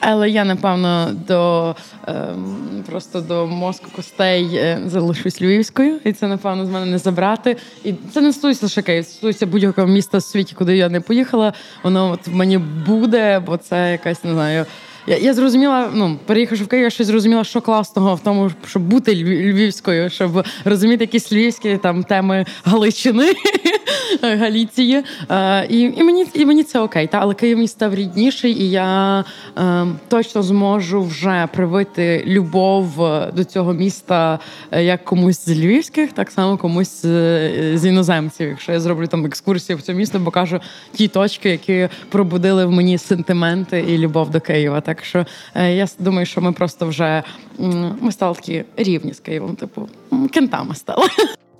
Але 0.04 0.30
я 0.30 0.44
напевно 0.44 1.10
до 1.28 1.74
ем, 2.06 2.56
просто 2.86 3.20
до 3.20 3.46
мозку 3.46 3.86
костей 3.96 4.48
е, 4.54 4.80
залишусь 4.86 5.42
львівською, 5.42 6.00
і 6.04 6.12
це 6.12 6.28
напевно 6.28 6.66
з 6.66 6.70
мене 6.70 6.86
не 6.86 6.98
забрати. 6.98 7.56
І 7.84 7.94
це 8.14 8.20
не 8.20 8.32
стосується 8.32 8.66
лише 8.66 8.82
Київ, 8.82 9.04
стосується 9.04 9.46
будь-якого 9.46 9.86
міста 9.86 10.18
в 10.18 10.22
світі, 10.22 10.54
куди 10.58 10.76
я 10.76 10.88
не 10.88 11.00
поїхала. 11.00 11.52
Воно 11.82 12.10
от 12.10 12.34
мені 12.34 12.58
буде, 12.86 13.42
бо 13.46 13.56
це 13.56 13.92
якась 13.92 14.24
не 14.24 14.32
знаю. 14.32 14.66
Я 15.06 15.16
я 15.16 15.34
зрозуміла, 15.34 15.90
ну 15.94 16.18
переїхавши 16.26 16.64
в 16.64 16.68
Київ, 16.68 16.84
я 16.84 16.90
щось 16.90 17.06
зрозуміла, 17.06 17.44
що 17.44 17.60
класного 17.60 18.14
в 18.14 18.20
тому, 18.20 18.50
щоб 18.66 18.82
бути 18.82 19.14
львівською, 19.14 20.10
щоб 20.10 20.46
розуміти 20.64 21.04
якісь 21.04 21.32
львівські 21.32 21.76
там 21.76 22.04
теми 22.04 22.46
Галичини. 22.64 23.32
Галіції. 24.22 25.04
Е, 25.30 25.66
і 25.66 25.80
і, 25.80 26.02
мені 26.02 26.26
і 26.34 26.46
мені 26.46 26.62
це 26.62 26.80
окей. 26.80 27.06
Та? 27.06 27.18
Але 27.18 27.34
Київ 27.34 27.56
мені 27.56 27.68
став 27.68 27.94
рідніший, 27.94 28.62
і 28.62 28.70
я 28.70 29.24
е, 29.58 29.86
точно 30.08 30.42
зможу 30.42 31.02
вже 31.02 31.48
привити 31.52 32.24
любов 32.26 33.02
е, 33.02 33.32
до 33.36 33.44
цього 33.44 33.72
міста 33.72 34.38
е, 34.70 34.84
як 34.84 35.04
комусь 35.04 35.44
з 35.44 35.50
львівських, 35.50 36.12
так 36.12 36.30
само 36.30 36.56
комусь 36.56 37.02
з, 37.02 37.78
з 37.78 37.86
іноземців. 37.86 38.48
Якщо 38.48 38.72
я 38.72 38.80
зроблю 38.80 39.06
там 39.06 39.26
екскурсію 39.26 39.76
в 39.76 39.82
це 39.82 39.94
місто, 39.94 40.20
покажу 40.24 40.60
ті 40.92 41.08
точки, 41.08 41.50
які 41.50 41.88
пробудили 42.08 42.66
в 42.66 42.70
мені 42.70 42.98
сентименти 42.98 43.84
і 43.88 43.98
любов 43.98 44.30
до 44.30 44.40
Києва. 44.40 44.80
Так 44.80 45.04
що 45.04 45.26
е, 45.54 45.74
я 45.74 45.86
думаю, 45.98 46.26
що 46.26 46.40
ми 46.40 46.52
просто 46.52 46.86
вже 46.86 47.22
ми 48.00 48.12
стали 48.12 48.34
такі 48.34 48.64
рівні 48.76 49.14
з 49.14 49.20
Києвом, 49.20 49.56
типу 49.56 49.88
кентами 50.32 50.74
стали. 50.74 51.06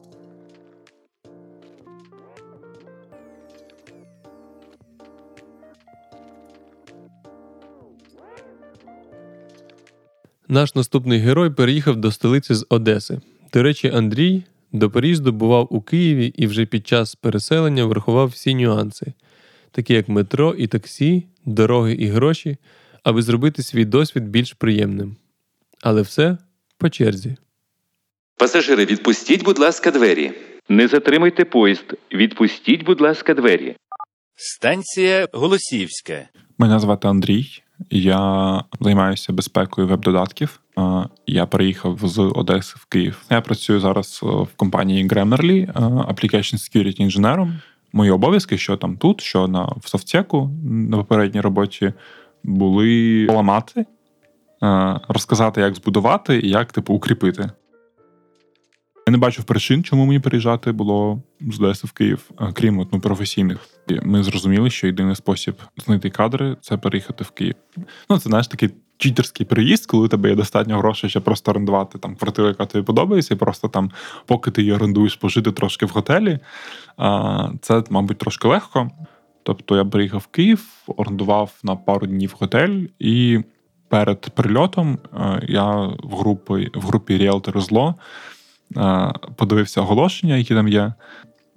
Наш 10.53 10.75
наступний 10.75 11.19
герой 11.19 11.51
переїхав 11.51 11.97
до 11.97 12.13
столиці 12.13 12.55
з 12.55 12.67
Одеси. 12.69 13.21
До 13.53 13.63
речі, 13.63 13.91
Андрій 13.95 14.43
до 14.73 14.91
переїзду 14.91 15.33
бував 15.33 15.69
у 15.71 15.81
Києві 15.81 16.27
і 16.27 16.47
вже 16.47 16.67
під 16.67 16.89
час 16.89 17.15
переселення 17.15 17.85
врахував 17.85 18.29
всі 18.29 18.55
нюанси, 18.55 19.13
такі 19.71 19.95
як 19.95 20.09
метро 20.09 20.55
і 20.59 20.67
таксі, 20.67 21.27
дороги 21.45 21.93
і 21.95 22.07
гроші, 22.07 22.57
аби 23.03 23.23
зробити 23.23 23.63
свій 23.63 23.85
досвід 23.85 24.29
більш 24.29 24.53
приємним. 24.53 25.17
Але 25.83 26.03
все 26.03 26.39
по 26.79 26.91
черзі. 26.91 27.37
Пасажири, 28.37 28.85
відпустіть, 28.85 29.45
будь 29.45 29.59
ласка, 29.59 29.91
двері. 29.91 30.33
Не 30.69 30.89
затримуйте 30.89 31.45
поїзд. 31.45 31.95
Відпустіть, 32.13 32.85
будь 32.85 33.01
ласка, 33.01 33.35
двері. 33.35 33.77
Станція 34.37 35.29
Голосівська. 35.33 36.29
Мене 36.59 36.81
звати 36.81 37.09
Андрій. 37.09 37.63
Я 37.91 38.65
займаюся 38.81 39.33
безпекою 39.33 39.89
веб-додатків. 39.89 40.61
Я 41.27 41.47
переїхав 41.47 41.99
з 42.03 42.19
Одеси 42.19 42.75
в 42.79 42.85
Київ. 42.85 43.23
Я 43.31 43.41
працюю 43.41 43.81
зараз 43.81 44.21
в 44.23 44.49
компанії 44.57 45.09
Grammarly, 45.09 45.73
Application 46.13 46.55
Security 46.55 47.01
інженером. 47.01 47.59
Мої 47.93 48.11
обов'язки, 48.11 48.59
що 48.59 48.77
там 48.77 48.97
тут, 48.97 49.21
що 49.21 49.49
на 49.49 49.65
в 49.65 49.89
софтеку 49.89 50.51
на 50.65 50.97
попередній 50.97 51.41
роботі, 51.41 51.93
були 52.45 53.25
поламати, 53.29 53.87
розказати, 55.09 55.61
як 55.61 55.75
збудувати 55.75 56.41
і 56.41 56.49
як 56.49 56.73
типу 56.73 56.95
укріпити. 56.95 57.51
Я 59.07 59.11
не 59.11 59.19
бачив 59.19 59.45
причин, 59.45 59.85
чому 59.85 60.07
мені 60.07 60.21
переїжджати 60.21 60.73
було 60.73 61.23
з 61.41 61.61
Одеси 61.61 61.87
в 61.87 61.93
Київ, 61.93 62.31
крім 62.53 62.79
от, 62.79 62.93
ну, 62.93 63.01
професійних. 63.01 63.59
Ми 64.03 64.23
зрозуміли, 64.23 64.71
що 64.71 64.87
єдиний 64.87 65.17
спосіб 65.17 65.55
знайти 65.85 66.11
кадри 66.11 66.57
це 66.61 66.77
переїхати 66.77 67.25
в 67.25 67.31
Київ. 67.31 67.55
Ну, 68.11 68.19
це 68.19 68.29
знаєш 68.29 68.49
такий 68.49 68.71
читерський 68.97 69.47
приїзд, 69.47 69.87
коли 69.87 70.05
у 70.05 70.09
тебе 70.09 70.29
є 70.29 70.35
достатньо 70.35 70.79
грошей, 70.79 71.11
щоб 71.11 71.23
просто 71.23 71.51
орендувати 71.51 71.99
там 71.99 72.17
квартиру, 72.17 72.49
яка 72.49 72.67
тобі 72.67 72.85
подобається, 72.85 73.35
і 73.35 73.37
просто 73.37 73.69
там, 73.69 73.91
поки 74.27 74.51
ти 74.51 74.63
її 74.63 74.73
орендуєш, 74.73 75.17
пожити 75.17 75.53
трошки 75.53 75.87
в 75.87 75.89
готелі. 75.89 76.39
Це, 77.61 77.85
мабуть, 77.91 78.19
трошки 78.19 78.49
легко. 78.49 78.91
Тобто 79.43 79.77
я 79.77 79.85
приїхав 79.85 80.21
в 80.21 80.27
Київ, 80.27 80.67
орендував 80.87 81.53
на 81.63 81.77
пару 81.77 82.07
днів 82.07 82.35
готель, 82.41 82.81
і 82.99 83.41
перед 83.89 84.21
прильотом 84.21 84.99
я 85.43 85.73
в 86.03 86.17
групі 86.19 86.71
в 86.75 86.87
групі 86.87 87.19
Ріелтори 87.19 87.61
Зло 87.61 87.95
подивився 89.37 89.81
оголошення, 89.81 90.37
які 90.37 90.55
там 90.55 90.69
є. 90.69 90.93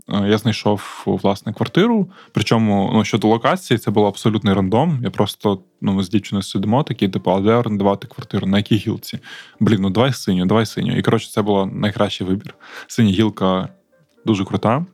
Я 0.07 0.37
знайшов 0.37 1.03
власне 1.05 1.53
квартиру. 1.53 2.07
Причому 2.31 2.91
ну, 2.93 3.03
щодо 3.03 3.27
локації, 3.27 3.77
це 3.77 3.91
було 3.91 4.07
абсолютний 4.07 4.53
рандом. 4.53 4.99
Я 5.03 5.09
просто 5.09 5.59
ну, 5.81 6.03
з 6.03 6.09
дівчиною 6.09 6.43
сидимо, 6.43 6.83
такі, 6.83 7.09
типу, 7.09 7.31
а 7.31 7.39
де 7.39 7.53
орендувати 7.53 8.07
квартиру? 8.07 8.47
На 8.47 8.57
якій 8.57 8.75
гілці? 8.75 9.19
Блін, 9.59 9.81
ну 9.81 9.89
давай 9.89 10.13
синю, 10.13 10.45
давай 10.45 10.65
синю. 10.65 10.97
І 10.97 11.01
коротше, 11.01 11.31
це 11.31 11.41
був 11.41 11.75
найкращий 11.75 12.27
вибір. 12.27 12.55
Синя 12.87 13.11
гілка 13.11 13.69
дуже 14.25 14.45
крута. 14.45 14.85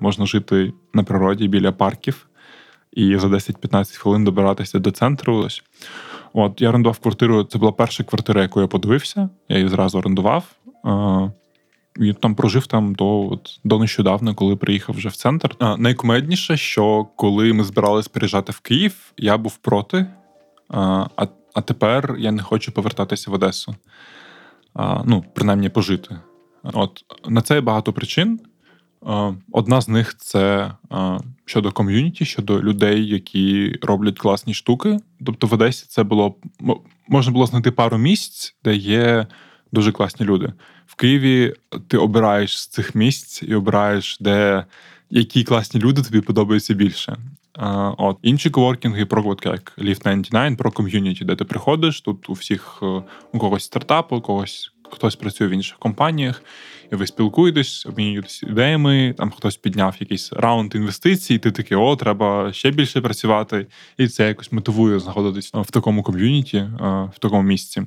Можна 0.00 0.26
жити 0.26 0.72
на 0.94 1.02
природі 1.02 1.48
біля 1.48 1.72
парків 1.72 2.26
і 2.92 3.18
за 3.18 3.28
10-15 3.28 3.96
хвилин 3.96 4.24
добиратися 4.24 4.78
до 4.78 4.90
центру. 4.90 5.48
От 6.32 6.60
я 6.60 6.68
орендував 6.68 6.98
квартиру. 6.98 7.44
Це 7.44 7.58
була 7.58 7.72
перша 7.72 8.04
квартира, 8.04 8.42
яку 8.42 8.60
я 8.60 8.66
подивився. 8.66 9.28
Я 9.48 9.56
її 9.56 9.68
зразу 9.68 9.98
орендував. 9.98 10.44
І 11.96 12.12
там 12.12 12.34
прожив 12.34 12.66
там 12.66 12.94
до 12.94 13.28
от, 13.30 13.60
до 13.64 13.78
нещодавно, 13.78 14.34
коли 14.34 14.56
приїхав 14.56 14.96
вже 14.96 15.08
в 15.08 15.16
центр. 15.16 15.56
А, 15.58 15.76
Найкумедніше, 15.76 16.56
що 16.56 17.06
коли 17.16 17.52
ми 17.52 17.64
збирались 17.64 18.08
переїжджати 18.08 18.52
в 18.52 18.60
Київ, 18.60 19.12
я 19.16 19.36
був 19.36 19.56
проти, 19.56 20.06
а 20.68 21.26
а, 21.54 21.60
тепер 21.60 22.16
я 22.18 22.32
не 22.32 22.42
хочу 22.42 22.72
повертатися 22.72 23.30
в 23.30 23.34
Одесу. 23.34 23.74
А, 24.74 25.02
Ну, 25.06 25.24
принаймні 25.34 25.68
пожити. 25.68 26.18
От 26.62 27.04
На 27.28 27.42
це 27.42 27.54
є 27.54 27.60
багато 27.60 27.92
причин. 27.92 28.40
Одна 29.52 29.80
з 29.80 29.88
них 29.88 30.16
це 30.18 30.72
щодо 31.44 31.72
ком'юніті, 31.72 32.24
щодо 32.24 32.62
людей, 32.62 33.08
які 33.08 33.78
роблять 33.82 34.18
класні 34.18 34.54
штуки. 34.54 34.98
Тобто 35.26 35.46
в 35.46 35.54
Одесі 35.54 35.86
це 35.88 36.02
було 36.02 36.34
можна 37.08 37.32
було 37.32 37.46
знайти 37.46 37.70
пару 37.70 37.98
місць, 37.98 38.56
де 38.64 38.74
є 38.74 39.26
дуже 39.72 39.92
класні 39.92 40.26
люди. 40.26 40.52
В 40.86 40.94
Києві 40.94 41.54
ти 41.88 41.98
обираєш 41.98 42.60
з 42.60 42.66
цих 42.66 42.94
місць 42.94 43.42
і 43.42 43.54
обираєш, 43.54 44.18
де 44.20 44.64
які 45.10 45.44
класні 45.44 45.80
люди 45.80 46.02
тобі 46.02 46.20
подобаються 46.20 46.74
більше. 46.74 47.16
От 47.98 48.18
Інші 48.22 48.50
коворкінги, 48.50 49.06
про 49.06 49.36
як 49.44 49.72
Lift 49.78 50.02
99, 50.02 50.58
про 50.58 50.70
ком'юніті, 50.70 51.24
де 51.24 51.36
ти 51.36 51.44
приходиш, 51.44 52.00
тут 52.00 52.30
у 52.30 52.32
всіх 52.32 52.78
е, 52.82 53.02
у 53.32 53.38
когось 53.38 53.64
стартап, 53.64 54.12
у 54.12 54.20
когось 54.20 54.71
хтось 54.94 55.16
працює 55.16 55.48
в 55.48 55.50
інших 55.50 55.78
компаніях, 55.78 56.42
і 56.92 56.96
ви 56.96 57.06
спілкуєтесь, 57.06 57.86
обмінюєтесь 57.86 58.42
ідеями, 58.42 59.14
там 59.18 59.30
хтось 59.30 59.56
підняв 59.56 59.96
якийсь 60.00 60.32
раунд 60.32 60.74
інвестицій, 60.74 61.38
ти 61.38 61.50
такий, 61.50 61.76
о, 61.76 61.96
треба 61.96 62.52
ще 62.52 62.70
більше 62.70 63.00
працювати. 63.00 63.66
І 63.98 64.08
це 64.08 64.28
якось 64.28 64.52
мотивує 64.52 64.98
знаходитись 64.98 65.50
в 65.54 65.70
такому 65.70 66.02
ком'юніті, 66.02 66.56
е, 66.56 66.70
в 67.14 67.18
такому 67.18 67.42
місці. 67.42 67.82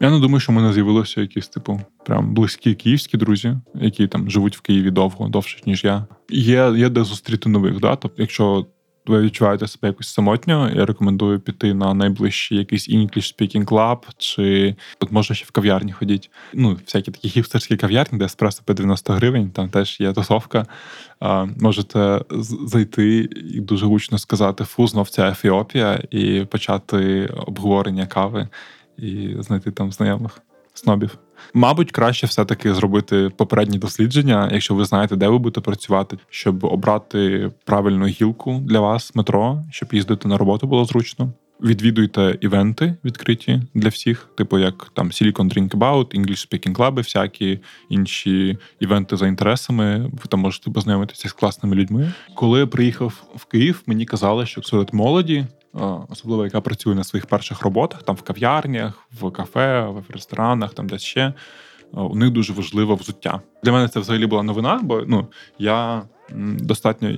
Я 0.00 0.10
не 0.10 0.18
думаю, 0.18 0.40
що 0.40 0.52
в 0.52 0.54
мене 0.54 0.72
з'явилося 0.72 1.20
якісь, 1.20 1.48
типу, 1.48 1.80
прям 2.06 2.34
близькі 2.34 2.74
київські 2.74 3.16
друзі, 3.16 3.56
які 3.74 4.06
там 4.06 4.30
живуть 4.30 4.56
в 4.56 4.60
Києві 4.60 4.90
довго, 4.90 5.28
довше, 5.28 5.58
ніж 5.66 5.84
я. 5.84 6.06
Є 6.30 6.72
є 6.76 6.88
де 6.88 7.04
зустріти 7.04 7.48
нових. 7.48 7.80
Да? 7.80 7.96
Тобто, 7.96 8.22
якщо 8.22 8.66
ви 9.08 9.22
відчуваєте 9.22 9.66
себе 9.66 9.88
якось 9.88 10.08
самотньо, 10.08 10.70
я 10.74 10.86
рекомендую 10.86 11.40
піти 11.40 11.74
на 11.74 11.94
найближчий 11.94 12.58
якийсь 12.58 12.90
English 12.90 13.34
Speaking 13.36 13.64
Club, 13.64 13.98
чи 14.18 14.76
от 15.00 15.12
можна 15.12 15.36
ще 15.36 15.46
в 15.46 15.50
кав'ярні 15.50 15.92
ходіть. 15.92 16.30
Ну, 16.54 16.78
всякі 16.84 17.10
такі 17.10 17.28
хіпстерські 17.28 17.76
кав'ярні, 17.76 18.18
де 18.18 18.24
еспресо 18.24 18.62
по 18.64 18.74
90 18.74 19.12
гривень, 19.12 19.50
там 19.50 19.68
теж 19.68 20.00
є 20.00 20.12
тусовка. 20.12 20.66
А, 21.20 21.46
Можете 21.60 22.20
зайти 22.66 23.28
і 23.54 23.60
дуже 23.60 23.86
гучно 23.86 24.18
сказати 24.18 24.64
Фу, 24.64 24.86
знов 24.86 25.08
ця 25.08 25.28
Ефіопія, 25.28 26.00
і 26.10 26.44
почати 26.44 27.26
обговорення 27.26 28.06
кави 28.06 28.48
і 28.98 29.36
знайти 29.38 29.70
там 29.70 29.92
знайомих 29.92 30.40
снобів. 30.78 31.18
Мабуть, 31.54 31.92
краще 31.92 32.26
все-таки 32.26 32.74
зробити 32.74 33.30
попередні 33.36 33.78
дослідження, 33.78 34.48
якщо 34.52 34.74
ви 34.74 34.84
знаєте, 34.84 35.16
де 35.16 35.28
ви 35.28 35.38
будете 35.38 35.60
працювати, 35.60 36.18
щоб 36.30 36.64
обрати 36.64 37.50
правильну 37.64 38.06
гілку 38.06 38.60
для 38.64 38.80
вас, 38.80 39.14
метро, 39.14 39.64
щоб 39.70 39.88
їздити 39.92 40.28
на 40.28 40.38
роботу 40.38 40.66
було 40.66 40.84
зручно. 40.84 41.32
Відвідуйте 41.60 42.38
івенти 42.40 42.94
відкриті 43.04 43.62
для 43.74 43.88
всіх, 43.88 44.28
типу 44.36 44.58
як 44.58 44.90
там 44.94 45.08
Silicon 45.08 45.54
Drink 45.54 45.68
About, 45.68 46.20
English 46.20 46.48
Speaking 46.48 46.76
Club, 46.76 46.94
всякі 46.94 47.60
інші 47.88 48.58
івенти 48.80 49.16
за 49.16 49.26
інтересами. 49.26 49.98
Ви 49.98 50.24
там 50.28 50.40
можете 50.40 50.70
познайомитися 50.70 51.28
з 51.28 51.32
класними 51.32 51.76
людьми. 51.76 52.12
Коли 52.34 52.58
я 52.58 52.66
приїхав 52.66 53.22
в 53.36 53.44
Київ, 53.44 53.82
мені 53.86 54.04
казали, 54.04 54.46
що 54.46 54.62
серед 54.62 54.94
молоді 54.94 55.46
особливо 56.08 56.44
яка 56.44 56.60
працює 56.60 56.94
на 56.94 57.04
своїх 57.04 57.26
перших 57.26 57.62
роботах, 57.62 58.02
там 58.02 58.16
в 58.16 58.22
кав'ярнях, 58.22 59.08
в 59.20 59.30
кафе, 59.30 59.86
в 59.86 60.04
ресторанах, 60.12 60.74
там 60.74 60.88
десь 60.88 61.02
ще. 61.02 61.32
У 61.92 62.16
них 62.16 62.30
дуже 62.30 62.52
важливе 62.52 62.94
взуття. 62.94 63.40
Для 63.62 63.72
мене 63.72 63.88
це 63.88 64.00
взагалі 64.00 64.26
була 64.26 64.42
новина, 64.42 64.80
бо 64.82 65.02
ну 65.06 65.26
я 65.58 66.02
достатньо 66.60 67.10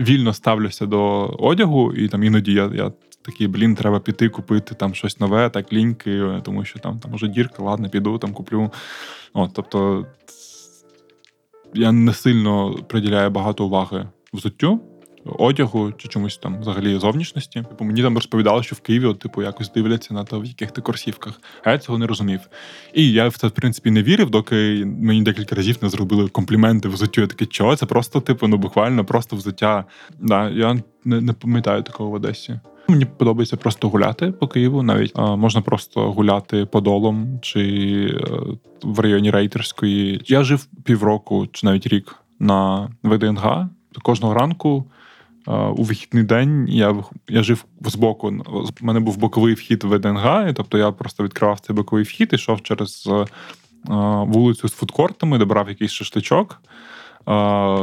вільно 0.00 0.32
ставлюся 0.32 0.86
до 0.86 1.26
одягу, 1.38 1.92
і 1.92 2.08
там 2.08 2.22
іноді 2.22 2.52
я 2.52 2.70
я 2.74 2.92
такий, 3.22 3.46
блін, 3.46 3.74
треба 3.74 4.00
піти 4.00 4.28
купити 4.28 4.74
там 4.74 4.94
щось 4.94 5.20
нове, 5.20 5.50
так 5.50 5.72
ліньки, 5.72 6.40
тому 6.42 6.64
що 6.64 6.78
там 6.78 6.98
там 6.98 7.10
може 7.10 7.28
дірка, 7.28 7.62
ладно, 7.62 7.88
піду, 7.88 8.18
там 8.18 8.32
куплю. 8.32 8.70
От, 9.32 9.50
Тобто 9.54 10.06
я 11.74 11.92
не 11.92 12.12
сильно 12.12 12.74
приділяю 12.88 13.30
багато 13.30 13.66
уваги 13.66 14.08
взуттю 14.32 14.80
одягу 15.38 15.92
чи 15.96 16.08
чомусь 16.08 16.38
там 16.38 16.60
взагалі 16.60 16.98
зовнішності. 16.98 17.62
Типу 17.68 17.84
мені 17.84 18.02
там 18.02 18.14
розповідали, 18.14 18.62
що 18.62 18.76
в 18.76 18.80
Києві 18.80 19.04
от, 19.04 19.18
типу 19.18 19.42
якось 19.42 19.72
дивляться 19.72 20.14
на 20.14 20.24
то, 20.24 20.40
в 20.40 20.44
яких 20.44 20.70
ти 20.70 20.80
корсівках. 20.80 21.40
А 21.64 21.70
я 21.70 21.78
цього 21.78 21.98
не 21.98 22.06
розумів. 22.06 22.40
І 22.94 23.12
я 23.12 23.28
в 23.28 23.36
це 23.36 23.46
в 23.46 23.50
принципі 23.50 23.90
не 23.90 24.02
вірив, 24.02 24.30
доки 24.30 24.84
мені 25.00 25.22
декілька 25.22 25.54
разів 25.54 25.78
не 25.82 25.88
зробили 25.88 26.28
компліменти 26.28 26.88
взуттю. 26.88 27.20
Я 27.20 27.26
такий, 27.26 27.46
чого? 27.46 27.76
Це 27.76 27.86
просто, 27.86 28.20
типу, 28.20 28.48
ну 28.48 28.56
буквально 28.56 29.04
просто 29.04 29.36
взуття. 29.36 29.84
Да, 30.20 30.50
Я 30.50 30.74
не, 31.04 31.20
не 31.20 31.32
пам'ятаю 31.32 31.82
такого 31.82 32.10
в 32.10 32.14
Одесі. 32.14 32.60
Мені 32.88 33.04
подобається 33.04 33.56
просто 33.56 33.88
гуляти 33.88 34.32
по 34.32 34.48
Києву. 34.48 34.82
Навіть 34.82 35.12
а, 35.14 35.36
можна 35.36 35.60
просто 35.60 36.12
гуляти 36.12 36.66
подолом 36.66 37.38
чи 37.42 37.60
а, 37.60 38.26
е, 38.26 38.38
в 38.82 39.00
районі 39.00 39.30
Рейтерської. 39.30 40.22
Я 40.26 40.42
жив 40.44 40.66
півроку 40.84 41.46
чи 41.52 41.66
навіть 41.66 41.86
рік 41.86 42.16
на 42.38 42.88
ВДНГ. 43.02 43.68
Кожного 44.02 44.34
ранку 44.34 44.84
у 45.46 45.82
вихідний 45.82 46.24
день 46.24 46.68
я 46.68 46.96
я 47.28 47.42
жив 47.42 47.64
збоку. 47.80 48.28
У 48.80 48.84
мене 48.86 49.00
був 49.00 49.16
боковий 49.16 49.54
вхід 49.54 49.84
в 49.84 49.98
ДНГ, 49.98 50.54
тобто 50.54 50.78
я 50.78 50.90
просто 50.90 51.24
відкривав 51.24 51.60
цей 51.60 51.76
боковий 51.76 52.04
вхід, 52.04 52.32
ішов 52.32 52.62
через 52.62 53.10
вулицю 54.26 54.68
з 54.68 54.72
фудкортами, 54.72 55.38
добрав 55.38 55.68
якийсь 55.68 55.92
шашличок. 55.92 56.62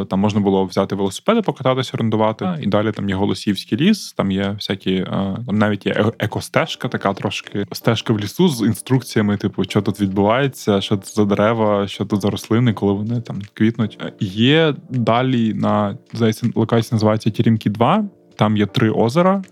Там 0.10 0.20
можна 0.20 0.40
було 0.40 0.66
взяти 0.66 0.96
велосипеди, 0.96 1.42
покататися, 1.42 1.92
орендувати. 1.94 2.50
І 2.62 2.68
далі 2.68 2.92
там 2.92 3.10
є 3.10 3.16
Голосівський 3.16 3.78
ліс, 3.78 4.14
там 4.14 4.32
є 4.32 4.50
всякі, 4.50 5.06
там 5.46 5.58
навіть 5.58 5.86
є 5.86 6.12
екостежка, 6.20 6.88
така 6.88 7.14
трошки 7.14 7.66
стежка 7.72 8.14
в 8.14 8.20
лісу 8.20 8.48
з 8.48 8.62
інструкціями, 8.62 9.38
типу, 9.38 9.64
що 9.64 9.82
тут 9.82 10.02
відбувається, 10.02 10.82
що 10.82 10.98
тут 10.98 11.16
за 11.16 11.26
дерева, 11.26 11.88
що 11.88 12.06
тут 12.06 12.22
за 12.22 12.30
рослини, 12.30 12.74
коли 12.74 12.94
вони 12.94 13.22
там 13.22 13.42
квітнуть. 13.54 14.00
Є 14.20 14.76
далі 14.90 15.54
на 15.54 15.98
здається, 16.14 16.48
локація 16.56 16.96
називається 16.96 17.30
Тірімкі 17.30 17.70
2. 17.70 18.06
Там 18.36 18.58
є 18.58 18.66
три 18.66 18.92
озера. 18.92 19.44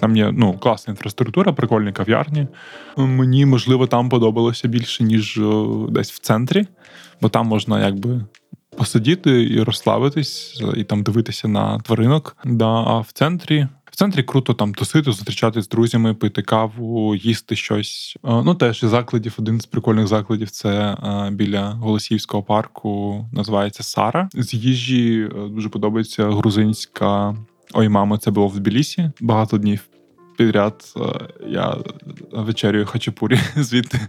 Там 0.00 0.16
є 0.16 0.32
ну, 0.32 0.52
класна 0.52 0.90
інфраструктура, 0.90 1.52
прикольні 1.52 1.92
кав'ярні. 1.92 2.46
Мені, 2.96 3.46
можливо, 3.46 3.86
там 3.86 4.08
подобалося 4.08 4.68
більше, 4.68 5.04
ніж 5.04 5.40
десь 5.88 6.12
в 6.12 6.18
центрі, 6.18 6.66
бо 7.20 7.28
там 7.28 7.46
можна 7.46 7.84
якби 7.84 8.20
посидіти 8.76 9.42
і 9.44 9.62
розслабитись, 9.62 10.62
і 10.76 10.84
там 10.84 11.02
дивитися 11.02 11.48
на 11.48 11.78
тваринок. 11.78 12.36
Да, 12.44 12.66
А 12.66 12.98
в 12.98 13.08
центрі. 13.12 13.68
В 13.84 13.96
центрі 13.96 14.22
круто 14.22 14.54
там 14.54 14.74
тусити, 14.74 15.12
зустрічати 15.12 15.62
з 15.62 15.68
друзями, 15.68 16.14
пити 16.14 16.42
каву, 16.42 17.14
їсти 17.14 17.56
щось. 17.56 18.16
Ну 18.24 18.54
теж 18.54 18.82
із 18.82 18.88
закладів. 18.88 19.34
Один 19.38 19.60
з 19.60 19.66
прикольних 19.66 20.06
закладів 20.06 20.50
це 20.50 20.96
біля 21.32 21.70
Голосіївського 21.70 22.42
парку. 22.42 23.24
Називається 23.32 23.82
Сара. 23.82 24.28
З 24.34 24.54
їжі 24.54 25.30
е, 25.36 25.48
дуже 25.48 25.68
подобається 25.68 26.30
грузинська. 26.30 27.36
Ой, 27.74 27.88
мамо, 27.88 28.16
це 28.16 28.30
було 28.30 28.48
в 28.48 28.58
Тбілісі 28.58 29.10
багато 29.20 29.58
днів 29.58 29.88
підряд 30.36 30.94
е, 30.96 31.00
я 31.46 31.76
вечерюю 32.32 32.86
хачапурі 32.86 33.38
звідти. 33.56 34.00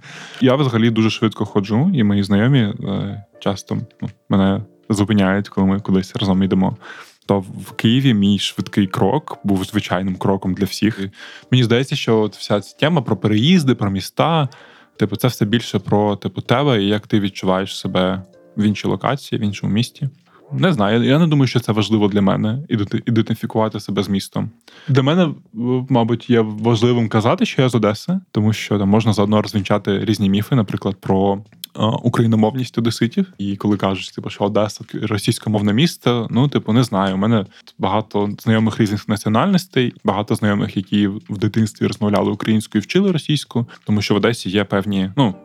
Я 0.42 0.56
взагалі 0.56 0.90
дуже 0.90 1.10
швидко 1.10 1.46
ходжу, 1.46 1.92
і 1.94 2.04
мої 2.04 2.24
знайомі 2.24 2.60
е, 2.60 3.24
часто 3.40 3.78
ну, 4.02 4.10
мене 4.30 4.62
зупиняють, 4.90 5.50
коли 5.50 5.68
ми 5.68 5.80
кудись 5.80 6.16
разом 6.16 6.44
йдемо. 6.44 6.78
То 7.26 7.40
в 7.40 7.72
Києві 7.72 8.14
мій 8.14 8.40
швидкий 8.40 8.88
крок 8.88 9.38
був 9.44 9.64
звичайним 9.64 10.16
кроком 10.16 10.54
для 10.54 10.66
всіх. 10.66 11.00
І 11.00 11.12
мені 11.52 11.64
здається, 11.64 11.96
що 11.96 12.20
от 12.20 12.36
вся 12.36 12.62
ця 12.62 12.78
тема 12.78 13.02
про 13.02 13.18
переїзди, 13.18 13.76
про 13.76 13.90
міста, 13.90 14.50
типу, 14.98 15.16
це 15.16 15.28
все 15.28 15.46
більше 15.46 15.80
про 15.80 16.16
типу 16.16 16.42
тебе 16.42 16.84
і 16.84 16.88
як 16.88 17.08
ти 17.08 17.20
відчуваєш 17.20 17.80
себе 17.80 18.24
в 18.58 18.64
іншій 18.64 18.88
локації, 18.88 19.42
в 19.42 19.44
іншому 19.44 19.74
місті. 19.74 20.10
Не 20.52 20.74
знаю, 20.74 21.04
я 21.04 21.20
не 21.20 21.28
думаю, 21.28 21.48
що 21.48 21.60
це 21.60 21.72
важливо 21.72 22.08
для 22.08 22.22
мене 22.22 22.60
ідентифікувати 23.06 23.80
себе 23.80 24.04
з 24.04 24.10
містом. 24.10 24.50
Для 24.88 25.04
мене, 25.04 25.30
мабуть, 25.90 26.30
є 26.30 26.42
важливим 26.42 27.10
казати, 27.10 27.46
що 27.46 27.62
я 27.62 27.70
з 27.70 27.76
Одеси, 27.76 28.20
тому 28.32 28.54
що 28.54 28.80
там 28.80 28.90
можна 28.90 29.14
заодно 29.14 29.42
розвінчати 29.42 30.06
різні 30.06 30.30
міфи, 30.30 30.56
наприклад, 30.56 30.96
про 31.00 31.44
україномовність 32.04 32.78
одеситів. 32.78 33.34
І 33.38 33.56
коли 33.56 33.78
кажуть, 33.78 34.16
типу, 34.16 34.30
що 34.30 34.44
Одеса 34.44 34.86
російськомовне 34.94 35.74
місто, 35.74 36.28
ну 36.32 36.48
типу, 36.48 36.74
не 36.74 36.84
знаю. 36.84 37.16
У 37.16 37.18
мене 37.18 37.46
багато 37.78 38.30
знайомих 38.40 38.80
різних 38.80 39.10
національностей, 39.10 39.94
багато 40.04 40.36
знайомих, 40.36 40.78
які 40.78 41.08
в 41.08 41.38
дитинстві 41.38 41.88
розмовляли 41.88 42.32
українською, 42.32 42.80
і 42.82 42.84
вчили 42.84 43.12
російську, 43.12 43.68
тому 43.86 44.02
що 44.02 44.14
в 44.14 44.18
Одесі 44.18 44.50
є 44.50 44.64
певні, 44.64 45.12
ну 45.18 45.36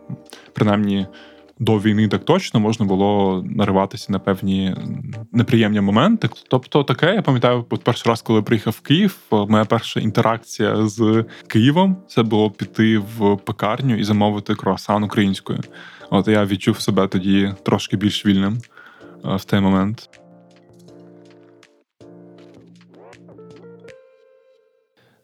принаймні 0.53 1.07
до 1.61 1.79
війни 1.79 2.09
так 2.09 2.25
точно 2.25 2.61
можна 2.61 2.87
було 2.87 3.43
нариватися 3.47 4.13
на 4.13 4.19
певні 4.19 4.75
неприємні 5.33 5.81
моменти. 5.81 6.29
Тобто, 6.49 6.85
таке 6.85 7.15
я 7.15 7.23
пам'ятаю, 7.23 7.65
от 7.71 7.85
перший 7.85 8.11
раз, 8.11 8.23
коли 8.23 8.43
приїхав 8.43 8.75
в 8.79 8.81
Київ, 8.81 9.19
моя 9.31 9.65
перша 9.65 10.01
інтеракція 10.01 10.87
з 10.87 11.25
Києвом 11.47 11.97
це 12.09 12.23
було 12.23 12.51
піти 12.51 12.99
в 12.99 13.37
пекарню 13.37 13.99
і 13.99 14.05
замовити 14.05 14.55
круасан 14.55 15.05
українською. 15.05 15.61
От 16.11 16.29
я 16.29 16.45
відчув 16.45 16.81
себе 16.81 17.09
тоді 17.09 17.55
трошки 17.63 17.97
більш 17.97 18.27
вільним 18.27 18.59
е, 19.25 19.37
в 19.37 19.45
той 19.45 19.61
момент. 19.61 20.09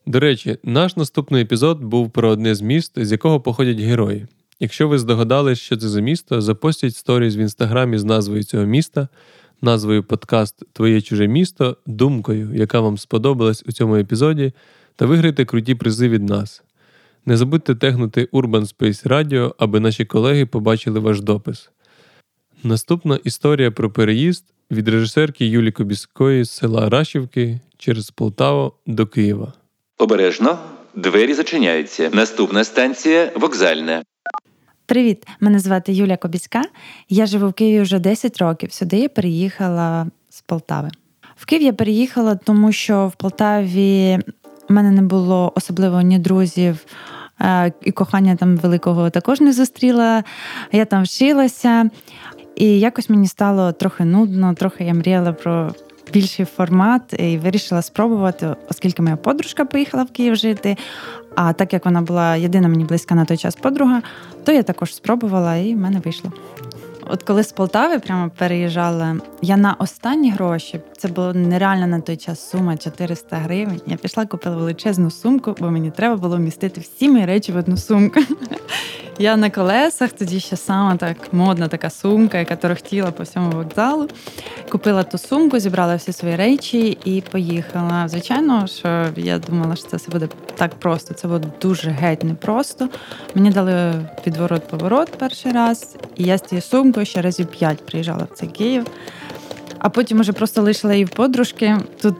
До 0.06 0.20
речі, 0.20 0.58
наш 0.62 0.96
наступний 0.96 1.42
епізод 1.42 1.84
був 1.84 2.10
про 2.10 2.28
одне 2.28 2.54
з 2.54 2.60
міст, 2.60 3.04
з 3.04 3.12
якого 3.12 3.40
походять 3.40 3.80
герої. 3.80 4.26
Якщо 4.60 4.88
ви 4.88 4.98
здогадались, 4.98 5.58
що 5.58 5.76
це 5.76 5.88
за 5.88 6.00
місто, 6.00 6.40
запостіть 6.40 6.96
сторіс 6.96 7.36
в 7.36 7.38
інстаграмі 7.38 7.98
з 7.98 8.04
назвою 8.04 8.42
цього 8.42 8.64
міста, 8.64 9.08
назвою 9.62 10.04
подкаст 10.04 10.62
Твоє 10.72 11.00
чуже 11.00 11.26
місто, 11.26 11.76
думкою, 11.86 12.50
яка 12.54 12.80
вам 12.80 12.98
сподобалась 12.98 13.64
у 13.66 13.72
цьому 13.72 13.96
епізоді, 13.96 14.52
та 14.96 15.06
виграйте 15.06 15.44
круті 15.44 15.74
призи 15.74 16.08
від 16.08 16.28
нас. 16.28 16.62
Не 17.26 17.36
забудьте 17.36 17.74
тегнути 17.74 18.28
Urban 18.32 18.74
Space 18.74 19.08
Radio, 19.08 19.54
аби 19.58 19.80
наші 19.80 20.04
колеги 20.04 20.46
побачили 20.46 21.00
ваш 21.00 21.20
допис. 21.20 21.70
Наступна 22.62 23.18
історія 23.24 23.70
про 23.70 23.90
переїзд 23.90 24.44
від 24.70 24.88
режисерки 24.88 25.46
Юлі 25.46 25.72
Кобіської 25.72 26.44
з 26.44 26.50
села 26.50 26.88
Рашівки 26.88 27.60
через 27.78 28.10
Полтаву 28.10 28.72
до 28.86 29.06
Києва. 29.06 29.52
Обережно 29.98 30.58
двері 30.94 31.34
зачиняються. 31.34 32.10
Наступна 32.12 32.64
станція 32.64 33.32
вокзальна. 33.36 34.02
Привіт, 34.86 35.26
мене 35.40 35.58
звати 35.58 35.92
Юля 35.92 36.16
Кобіська. 36.16 36.62
Я 37.08 37.26
живу 37.26 37.48
в 37.48 37.52
Києві 37.52 37.82
вже 37.82 37.98
10 37.98 38.38
років. 38.38 38.72
Сюди 38.72 38.96
я 38.96 39.08
переїхала 39.08 40.06
з 40.30 40.40
Полтави. 40.40 40.90
В 41.36 41.46
Київ 41.46 41.62
я 41.62 41.72
переїхала, 41.72 42.34
тому 42.34 42.72
що 42.72 43.06
в 43.06 43.14
Полтаві 43.14 44.18
в 44.68 44.72
мене 44.72 44.90
не 44.90 45.02
було 45.02 45.52
особливо 45.56 46.00
ні 46.00 46.18
друзів, 46.18 46.86
е, 47.40 47.72
і 47.82 47.92
кохання 47.92 48.36
там 48.36 48.56
великого 48.56 49.10
також 49.10 49.40
не 49.40 49.52
зустріла. 49.52 50.24
Я 50.72 50.84
там 50.84 51.02
вчилася, 51.02 51.90
і 52.56 52.80
якось 52.80 53.10
мені 53.10 53.28
стало 53.28 53.72
трохи 53.72 54.04
нудно, 54.04 54.54
трохи 54.54 54.84
я 54.84 54.94
мріяла 54.94 55.32
про 55.32 55.74
більший 56.12 56.44
формат 56.44 57.02
і 57.18 57.38
вирішила 57.38 57.82
спробувати, 57.82 58.56
оскільки 58.70 59.02
моя 59.02 59.16
подружка 59.16 59.64
поїхала 59.64 60.02
в 60.04 60.10
Київ 60.10 60.36
жити. 60.36 60.76
А 61.34 61.52
так 61.52 61.72
як 61.72 61.84
вона 61.84 62.02
була 62.02 62.36
єдина 62.36 62.68
мені 62.68 62.84
близька 62.84 63.14
на 63.14 63.24
той 63.24 63.36
час 63.36 63.56
подруга, 63.56 64.02
то 64.44 64.52
я 64.52 64.62
також 64.62 64.94
спробувала 64.94 65.56
і 65.56 65.74
в 65.74 65.78
мене 65.78 66.00
вийшло. 66.04 66.32
От 67.10 67.22
коли 67.22 67.42
з 67.42 67.52
Полтави 67.52 67.98
прямо 67.98 68.30
переїжджала, 68.38 69.16
я 69.42 69.56
на 69.56 69.74
останні 69.78 70.30
гроші, 70.30 70.80
це 70.96 71.08
було 71.08 71.34
нереально 71.34 71.86
на 71.86 72.00
той 72.00 72.16
час 72.16 72.50
сума 72.50 72.76
400 72.76 73.36
гривень. 73.36 73.80
Я 73.86 73.96
пішла, 73.96 74.26
купила 74.26 74.56
величезну 74.56 75.10
сумку, 75.10 75.54
бо 75.60 75.70
мені 75.70 75.90
треба 75.90 76.16
було 76.16 76.36
вмістити 76.36 76.80
всі 76.80 77.08
мої 77.08 77.26
речі 77.26 77.52
в 77.52 77.56
одну 77.56 77.76
сумку. 77.76 78.20
Я 79.18 79.36
на 79.36 79.50
колесах, 79.50 80.12
тоді 80.12 80.40
ще 80.40 80.56
сама 80.56 80.96
так 80.96 81.16
модна 81.32 81.68
така 81.68 81.90
сумка, 81.90 82.38
яка 82.38 82.56
торохтіла 82.56 83.10
по 83.10 83.22
всьому 83.22 83.50
вокзалу. 83.50 84.08
Купила 84.70 85.02
ту 85.02 85.18
сумку, 85.18 85.58
зібрала 85.58 85.96
всі 85.96 86.12
свої 86.12 86.36
речі 86.36 86.98
і 87.04 87.20
поїхала. 87.20 88.08
Звичайно, 88.08 88.66
що 88.66 89.06
я 89.16 89.38
думала, 89.38 89.76
що 89.76 89.88
це 89.88 90.10
буде 90.10 90.28
так 90.54 90.74
просто. 90.74 91.14
Це 91.14 91.28
було 91.28 91.40
дуже 91.60 91.90
геть 91.90 92.24
непросто. 92.24 92.88
Мені 93.34 93.50
дали 93.50 93.92
підворот-поворот 94.24 95.16
перший 95.18 95.52
раз, 95.52 95.96
і 96.16 96.24
я 96.24 96.38
з 96.38 96.42
цією 96.42 96.62
сумкою 96.62 97.06
ще 97.06 97.22
разів 97.22 97.46
п'ять 97.46 97.86
приїжджала 97.86 98.26
в 98.32 98.38
цей 98.38 98.48
Київ. 98.48 98.86
А 99.78 99.88
потім 99.88 100.20
уже 100.20 100.32
просто 100.32 100.62
лишила 100.62 100.94
її 100.94 101.04
в 101.04 101.10
подружки. 101.10 101.76
Тут 102.02 102.16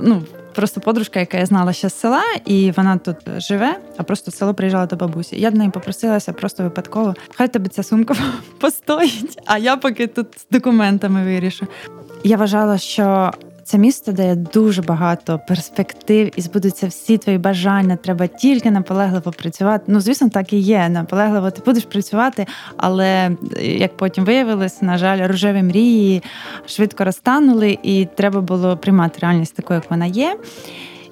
ну, 0.00 0.22
просто 0.54 0.80
подружка, 0.80 1.20
яка 1.20 1.38
я 1.38 1.46
знала 1.46 1.72
ще 1.72 1.88
з 1.88 2.00
села, 2.00 2.22
і 2.44 2.70
вона 2.70 2.98
тут 2.98 3.16
живе, 3.36 3.78
а 3.96 4.02
просто 4.02 4.30
в 4.30 4.34
село 4.34 4.54
приїжджала 4.54 4.86
до 4.86 4.96
бабусі. 4.96 5.40
Я 5.40 5.50
до 5.50 5.58
неї 5.58 5.70
попросилася 5.70 6.32
просто 6.32 6.62
випадково. 6.62 7.14
Хай 7.34 7.48
тобі 7.48 7.68
ця 7.68 7.82
сумка 7.82 8.14
постоїть, 8.60 9.38
а 9.46 9.58
я 9.58 9.76
поки 9.76 10.06
тут 10.06 10.26
з 10.38 10.46
документами 10.50 11.24
вирішу. 11.24 11.66
Я 12.24 12.36
вважала, 12.36 12.78
що 12.78 13.32
Це 13.64 13.78
місто 13.78 14.12
дає 14.12 14.34
дуже 14.34 14.82
багато 14.82 15.40
перспектив 15.48 16.30
і 16.36 16.40
збудуться 16.40 16.86
всі 16.86 17.18
твої 17.18 17.38
бажання. 17.38 17.96
Треба 17.96 18.26
тільки 18.26 18.70
наполегливо 18.70 19.32
працювати. 19.32 19.84
Ну, 19.86 20.00
звісно, 20.00 20.28
так 20.28 20.52
і 20.52 20.58
є. 20.58 20.88
Наполегливо 20.88 21.50
ти 21.50 21.62
будеш 21.66 21.84
працювати, 21.84 22.46
але 22.76 23.30
як 23.60 23.96
потім 23.96 24.24
виявилось, 24.24 24.82
на 24.82 24.98
жаль, 24.98 25.28
рожеві 25.28 25.62
мрії 25.62 26.22
швидко 26.66 27.04
розтанули, 27.04 27.78
і 27.82 28.08
треба 28.14 28.40
було 28.40 28.76
приймати 28.76 29.18
реальність 29.22 29.56
такою, 29.56 29.80
як 29.80 29.90
вона 29.90 30.06
є. 30.06 30.36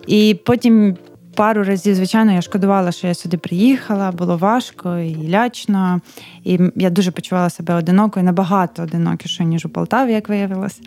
І 0.06 0.40
потім. 0.44 0.96
Пару 1.40 1.64
разів, 1.64 1.94
звичайно, 1.94 2.32
я 2.32 2.42
шкодувала, 2.42 2.92
що 2.92 3.06
я 3.06 3.14
сюди 3.14 3.36
приїхала, 3.36 4.12
було 4.12 4.36
важко 4.36 4.98
і 4.98 5.28
лячно. 5.30 6.00
І 6.44 6.58
я 6.76 6.90
дуже 6.90 7.10
почувала 7.10 7.50
себе 7.50 7.74
одинокою, 7.74 8.26
набагато 8.26 8.82
одинокішою, 8.82 9.48
ніж 9.48 9.66
у 9.66 9.68
Полтаві, 9.68 10.12
як 10.12 10.28
виявилось. 10.28 10.80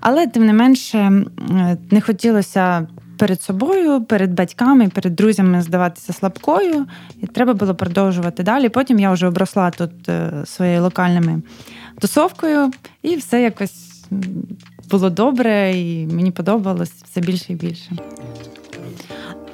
Але 0.00 0.26
тим 0.26 0.46
не 0.46 0.52
менше 0.52 1.24
не 1.90 2.00
хотілося 2.00 2.86
перед 3.18 3.42
собою, 3.42 4.04
перед 4.04 4.34
батьками, 4.34 4.88
перед 4.88 5.14
друзями 5.14 5.62
здаватися 5.62 6.12
слабкою, 6.12 6.86
і 7.22 7.26
треба 7.26 7.54
було 7.54 7.74
продовжувати 7.74 8.42
далі. 8.42 8.68
Потім 8.68 8.98
я 8.98 9.12
вже 9.12 9.26
обросла 9.26 9.70
тут 9.70 10.08
е, 10.08 10.32
своєю 10.44 10.82
локальними 10.82 11.42
тусовкою, 11.98 12.70
і 13.02 13.16
все 13.16 13.42
якось 13.42 14.04
було 14.90 15.10
добре, 15.10 15.72
і 15.72 16.06
мені 16.06 16.30
подобалось 16.30 16.92
все 17.10 17.20
більше 17.20 17.52
і 17.52 17.56
більше. 17.56 17.92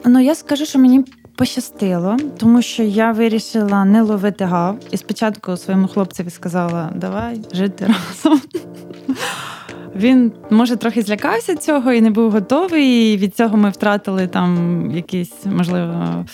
Ну, 0.04 0.20
я 0.20 0.34
скажу, 0.34 0.66
що 0.66 0.78
мені 0.78 1.04
пощастило, 1.36 2.16
тому 2.38 2.62
що 2.62 2.82
я 2.82 3.12
вирішила 3.12 3.84
не 3.84 4.02
ловити 4.02 4.44
гав. 4.44 4.78
І 4.90 4.96
спочатку 4.96 5.56
своєму 5.56 5.88
хлопцеві 5.88 6.30
сказала: 6.30 6.92
давай 6.94 7.40
жити 7.52 7.86
разом. 7.86 8.40
Він 9.96 10.32
може 10.50 10.76
трохи 10.76 11.02
злякався 11.02 11.56
цього 11.56 11.92
і 11.92 12.00
не 12.00 12.10
був 12.10 12.30
готовий. 12.30 13.14
І 13.14 13.16
Від 13.16 13.36
цього 13.36 13.56
ми 13.56 13.70
втратили 13.70 14.26
там 14.26 14.82
якісь 14.94 15.32
можливо 15.44 16.24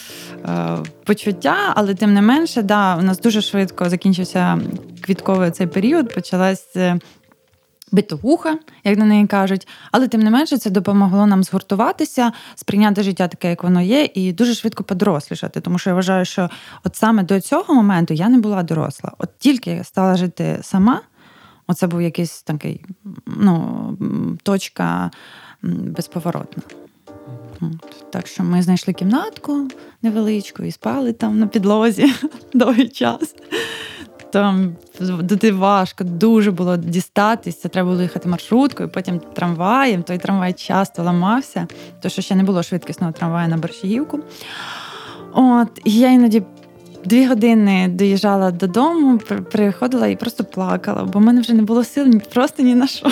е, 0.45 0.77
почуття, 1.05 1.57
але 1.75 1.95
тим 1.95 2.15
не 2.15 2.23
менше, 2.23 2.63
да, 2.63 2.97
у 2.97 3.03
нас 3.03 3.21
дуже 3.21 3.41
швидко 3.41 3.89
закінчився 3.89 4.59
квітковий 5.01 5.51
цей 5.51 5.67
період. 5.67 6.15
Почалась 6.15 6.77
е, 6.77 6.99
битовуха, 7.95 8.59
як 8.85 8.99
на 8.99 9.05
неї 9.05 9.27
кажуть, 9.27 9.69
але 9.93 10.09
тим 10.09 10.21
не 10.21 10.31
менше 10.31 10.59
це 10.59 10.71
допомогло 10.71 11.27
нам 11.27 11.45
згуртуватися, 11.45 12.33
сприйняти 12.55 13.03
життя 13.03 13.29
таке, 13.29 13.51
як 13.51 13.63
воно 13.63 13.81
є, 13.81 14.09
і 14.15 14.33
дуже 14.33 14.55
швидко 14.55 14.85
подорослішати. 14.85 15.61
Тому 15.61 15.79
що 15.79 15.91
я 15.91 15.95
вважаю, 15.95 16.25
що 16.25 16.51
от 16.85 16.97
саме 16.97 17.23
до 17.23 17.41
цього 17.41 17.75
моменту 17.75 18.15
я 18.15 18.29
не 18.29 18.39
була 18.39 18.63
доросла. 18.63 19.13
От 19.19 19.29
тільки 19.39 19.71
я 19.71 19.85
стала 19.85 20.17
жити 20.17 20.59
сама. 20.63 21.01
Оце 21.67 21.87
був 21.87 22.03
якийсь 22.03 22.43
такий 22.43 22.85
ну, 23.27 23.99
точка 24.43 25.11
безповоротна. 25.63 26.63
Так 28.11 28.27
що 28.27 28.45
ми 28.45 28.63
знайшли 28.63 28.95
кімнатку 28.95 29.69
невеличку 30.03 30.63
і 30.63 30.73
спали 30.73 31.13
там 31.13 31.39
на 31.39 31.47
підлозі 31.47 32.15
довгий 32.55 32.89
час. 32.89 33.35
Там 34.35 34.77
туди 35.29 35.53
важко, 35.53 36.05
дуже 36.05 36.51
було 36.51 36.77
дістатися. 36.77 37.69
Треба 37.69 37.91
було 37.91 38.03
їхати 38.03 38.29
маршруткою, 38.29 38.89
потім 38.89 39.21
трамваєм. 39.33 40.03
Той 40.03 40.19
трамвай 40.19 40.53
часто 40.53 41.03
ламався, 41.03 41.67
тому 42.01 42.11
що 42.11 42.23
ще 42.23 42.35
не 42.35 42.43
було 42.43 42.63
швидкісного 42.63 43.13
трамваю 43.13 43.49
на 43.49 43.57
Борщагівку. 43.57 44.21
От, 45.35 45.81
і 45.85 45.93
я 45.93 46.11
іноді 46.11 46.43
дві 47.05 47.27
години 47.27 47.89
доїжджала 47.89 48.51
додому, 48.51 49.19
приходила 49.53 50.07
і 50.07 50.17
просто 50.17 50.45
плакала, 50.45 51.05
бо 51.05 51.19
в 51.19 51.23
мене 51.23 51.41
вже 51.41 51.53
не 51.53 51.63
було 51.63 51.85
сил 51.85 52.21
просто 52.35 52.63
ні 52.63 52.75
на 52.75 52.87
що. 52.87 53.07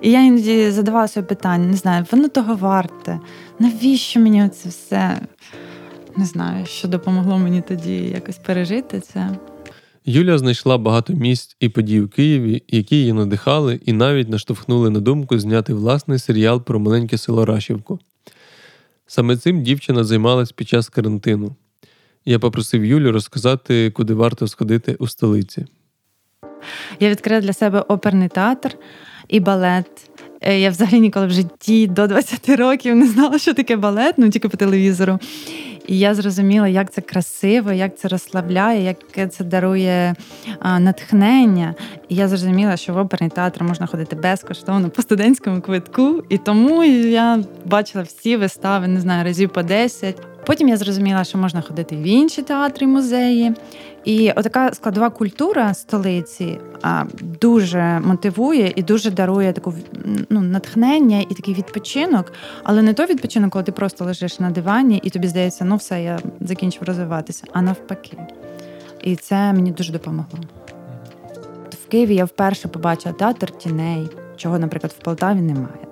І 0.00 0.10
я 0.10 0.20
іноді 0.20 0.70
задавала 0.70 1.08
собі 1.08 1.26
питання, 1.26 1.66
не 1.66 1.76
знаю, 1.76 2.06
воно 2.12 2.28
того 2.28 2.54
варте. 2.54 3.20
Навіщо 3.58 4.20
мені 4.20 4.48
це 4.48 4.68
все? 4.68 5.20
Не 6.16 6.24
знаю, 6.24 6.66
що 6.66 6.88
допомогло 6.88 7.38
мені 7.38 7.62
тоді 7.68 7.96
якось 7.96 8.38
пережити 8.38 9.00
це. 9.00 9.30
Юля 10.04 10.38
знайшла 10.38 10.78
багато 10.78 11.12
місць 11.12 11.56
і 11.60 11.68
подій 11.68 12.00
у 12.00 12.08
Києві, 12.08 12.62
які 12.68 12.96
її 12.96 13.12
надихали 13.12 13.80
і 13.84 13.92
навіть 13.92 14.28
наштовхнули 14.28 14.90
на 14.90 15.00
думку 15.00 15.38
зняти 15.38 15.74
власний 15.74 16.18
серіал 16.18 16.62
про 16.62 16.80
маленьке 16.80 17.18
село 17.18 17.44
Рашівку. 17.44 17.98
Саме 19.06 19.36
цим 19.36 19.62
дівчина 19.62 20.04
займалась 20.04 20.52
під 20.52 20.68
час 20.68 20.88
карантину. 20.88 21.56
Я 22.24 22.38
попросив 22.38 22.84
Юлю 22.84 23.12
розказати, 23.12 23.90
куди 23.90 24.14
варто 24.14 24.46
сходити 24.46 24.94
у 24.94 25.06
столиці. 25.06 25.66
Я 27.00 27.10
відкрила 27.10 27.40
для 27.40 27.52
себе 27.52 27.80
оперний 27.80 28.28
театр 28.28 28.76
і 29.28 29.40
балет. 29.40 30.10
Е, 30.40 30.60
я 30.60 30.70
взагалі 30.70 31.00
ніколи 31.00 31.26
в 31.26 31.30
житті 31.30 31.86
до 31.86 32.06
20 32.06 32.48
років 32.48 32.96
не 32.96 33.06
знала, 33.06 33.38
що 33.38 33.54
таке 33.54 33.76
балет, 33.76 34.14
ну 34.18 34.28
тільки 34.28 34.48
по 34.48 34.56
телевізору. 34.56 35.18
І 35.86 35.98
я 35.98 36.14
зрозуміла, 36.14 36.68
як 36.68 36.92
це 36.92 37.00
красиво, 37.00 37.72
як 37.72 37.98
це 37.98 38.08
розслабляє, 38.08 38.96
як 39.16 39.32
це 39.32 39.44
дарує 39.44 40.14
натхнення. 40.78 41.74
І 42.08 42.14
я 42.14 42.28
зрозуміла, 42.28 42.76
що 42.76 42.94
в 42.94 42.96
оперний 42.96 43.30
театр 43.30 43.64
можна 43.64 43.86
ходити 43.86 44.16
безкоштовно 44.16 44.90
по 44.90 45.02
студентському 45.02 45.60
квитку. 45.60 46.22
І 46.28 46.38
тому 46.38 46.84
я 46.84 47.44
бачила 47.64 48.04
всі 48.04 48.36
вистави, 48.36 48.88
не 48.88 49.00
знаю, 49.00 49.24
разів 49.24 49.50
по 49.50 49.62
10. 49.62 50.16
Потім 50.46 50.68
я 50.68 50.76
зрозуміла, 50.76 51.24
що 51.24 51.38
можна 51.38 51.60
ходити 51.60 51.96
в 51.96 52.02
інші 52.02 52.42
театри, 52.42 52.86
музеї. 52.86 53.52
І 54.04 54.30
отака 54.30 54.72
складова 54.72 55.10
культура 55.10 55.74
столиці 55.74 56.58
а, 56.82 57.04
дуже 57.40 58.00
мотивує 58.04 58.72
і 58.76 58.82
дуже 58.82 59.10
дарує 59.10 59.52
таку 59.52 59.74
ну, 60.30 60.40
натхнення 60.40 61.20
і 61.20 61.34
такий 61.34 61.54
відпочинок, 61.54 62.32
але 62.62 62.82
не 62.82 62.94
той 62.94 63.06
відпочинок, 63.06 63.52
коли 63.52 63.64
ти 63.64 63.72
просто 63.72 64.04
лежиш 64.04 64.40
на 64.40 64.50
дивані, 64.50 65.00
і 65.02 65.10
тобі 65.10 65.28
здається, 65.28 65.64
ну 65.64 65.76
все, 65.76 66.02
я 66.02 66.18
закінчив 66.40 66.82
розвиватися, 66.82 67.44
а 67.52 67.62
навпаки. 67.62 68.18
І 69.02 69.16
це 69.16 69.52
мені 69.52 69.70
дуже 69.70 69.92
допомогло. 69.92 70.38
В 71.84 71.88
Києві 71.88 72.14
я 72.14 72.24
вперше 72.24 72.68
побачила 72.68 73.14
театр 73.14 73.50
тіней, 73.50 74.08
чого, 74.36 74.58
наприклад, 74.58 74.94
в 74.98 75.04
Полтаві 75.04 75.40
немає 75.40 75.89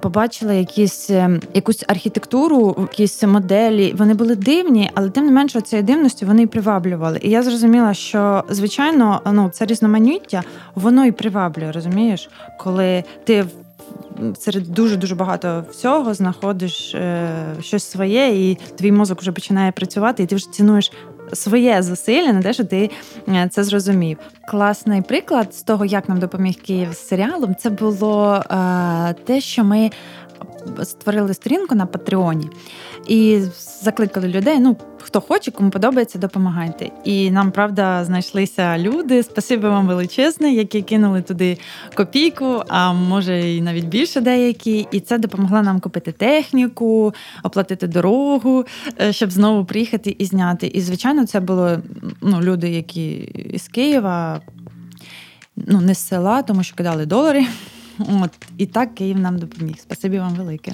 побачила 0.00 0.52
якісь 0.52 1.10
ем, 1.10 1.40
якусь 1.54 1.84
архітектуру, 1.88 2.76
якісь 2.78 3.22
моделі. 3.22 3.94
Вони 3.98 4.14
були 4.14 4.36
дивні, 4.36 4.90
але 4.94 5.10
тим 5.10 5.26
не 5.26 5.32
менше 5.32 5.60
цієї 5.60 5.86
дивності 5.86 6.24
вони 6.24 6.42
і 6.42 6.46
приваблювали. 6.46 7.18
І 7.22 7.30
я 7.30 7.42
зрозуміла, 7.42 7.94
що 7.94 8.44
звичайно 8.48 9.20
ну 9.32 9.50
це 9.52 9.66
різноманіття, 9.66 10.42
воно 10.74 11.06
і 11.06 11.12
приваблює, 11.12 11.72
розумієш, 11.72 12.30
коли 12.58 13.04
ти 13.24 13.44
Серед 14.38 14.68
дуже 14.68 14.96
дуже 14.96 15.14
багато 15.14 15.64
всього 15.70 16.14
знаходиш 16.14 16.94
е, 16.94 17.28
щось 17.60 17.84
своє, 17.84 18.50
і 18.50 18.58
твій 18.76 18.92
мозок 18.92 19.20
вже 19.20 19.32
починає 19.32 19.72
працювати, 19.72 20.22
і 20.22 20.26
ти 20.26 20.34
вже 20.34 20.50
цінуєш 20.50 20.92
своє 21.32 21.82
зусилля 21.82 22.32
на 22.32 22.42
те, 22.42 22.52
що 22.52 22.64
ти 22.64 22.90
е, 23.28 23.48
це 23.52 23.64
зрозумів. 23.64 24.18
Класний 24.48 25.02
приклад 25.02 25.54
з 25.54 25.62
того, 25.62 25.84
як 25.84 26.08
нам 26.08 26.18
допоміг 26.18 26.54
Київ 26.62 26.92
з 26.92 27.08
серіалом, 27.08 27.54
це 27.54 27.70
було 27.70 28.34
е, 28.34 29.14
те, 29.24 29.40
що 29.40 29.64
ми 29.64 29.90
створили 30.84 31.34
сторінку 31.34 31.74
на 31.74 31.86
Патреоні 31.86 32.50
і 33.06 33.40
закликали 33.82 34.28
людей. 34.28 34.58
Ну, 34.60 34.76
хто 34.98 35.20
хоче, 35.20 35.50
кому 35.50 35.70
подобається, 35.70 36.18
допомагайте. 36.18 36.90
І 37.04 37.30
нам 37.30 37.50
правда 37.50 38.04
знайшлися 38.04 38.78
люди. 38.78 39.22
Спасибі 39.22 39.66
вам 39.66 39.86
величезне, 39.86 40.52
які 40.52 40.82
кинули 40.82 41.22
туди 41.22 41.58
копійку, 41.94 42.62
а 42.68 42.92
може 42.92 43.50
і 43.50 43.62
навіть 43.62 43.84
більше 43.84 44.20
деякі. 44.20 44.88
І 44.92 45.00
це 45.00 45.18
допомогло 45.18 45.62
нам 45.62 45.80
купити 45.80 46.12
техніку, 46.12 47.14
оплатити 47.42 47.86
дорогу, 47.86 48.64
е, 49.00 49.12
щоб 49.12 49.30
знову 49.30 49.64
приїхати 49.64 50.16
і 50.18 50.24
зняти. 50.24 50.66
І 50.66 50.80
звичайно, 50.80 51.26
це 51.26 51.40
було 51.40 51.78
ну, 52.20 52.40
люди, 52.40 52.70
які 52.70 53.12
із 53.52 53.68
Києва. 53.68 54.40
Ну, 55.56 55.80
не 55.80 55.94
з 55.94 55.98
села, 55.98 56.42
тому 56.42 56.62
що 56.62 56.76
кидали 56.76 57.06
долари. 57.06 57.46
От 58.22 58.30
і 58.58 58.66
так 58.66 58.94
Київ 58.94 59.18
нам 59.18 59.38
допоміг. 59.38 59.74
Спасибі 59.78 60.18
вам 60.18 60.34
велике. 60.34 60.72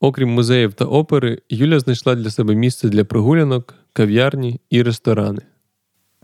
Окрім 0.00 0.34
музеїв 0.34 0.72
та 0.72 0.84
опери, 0.84 1.42
Юля 1.48 1.80
знайшла 1.80 2.14
для 2.14 2.30
себе 2.30 2.54
місце 2.54 2.88
для 2.88 3.04
прогулянок, 3.04 3.74
кав'ярні 3.92 4.60
і 4.70 4.82
ресторани. 4.82 5.42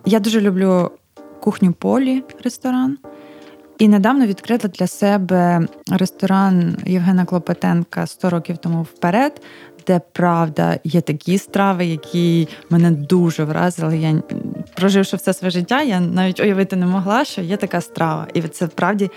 Я 0.05 0.21
дуже 0.21 0.41
люблю 0.41 0.91
кухню 1.41 1.73
полі 1.73 2.23
ресторан. 2.45 2.99
І 3.79 3.89
недавно 3.89 4.27
відкрила 4.27 4.69
для 4.69 4.87
себе 4.87 5.69
ресторан 5.91 6.77
Євгена 6.87 7.25
Клопотенка 7.25 8.01
«100 8.01 8.31
років 8.31 8.59
тому 8.59 8.83
вперед, 8.83 9.43
де 9.87 10.01
правда 10.13 10.79
є 10.85 11.01
такі 11.01 11.39
страви, 11.39 11.87
які 11.87 12.49
мене 12.71 12.91
дуже 12.91 13.45
вразили. 13.45 13.99
Я 13.99 14.23
проживши 14.75 15.17
все 15.17 15.33
своє 15.33 15.51
життя, 15.51 15.83
я 15.83 16.01
навіть 16.01 16.41
уявити 16.41 16.77
не 16.77 16.87
могла, 16.87 17.25
що 17.25 17.43
є 17.43 17.57
така 17.57 17.81
страва. 17.81 18.27
І 18.35 18.43
це 18.43 18.67
справді 18.67 19.11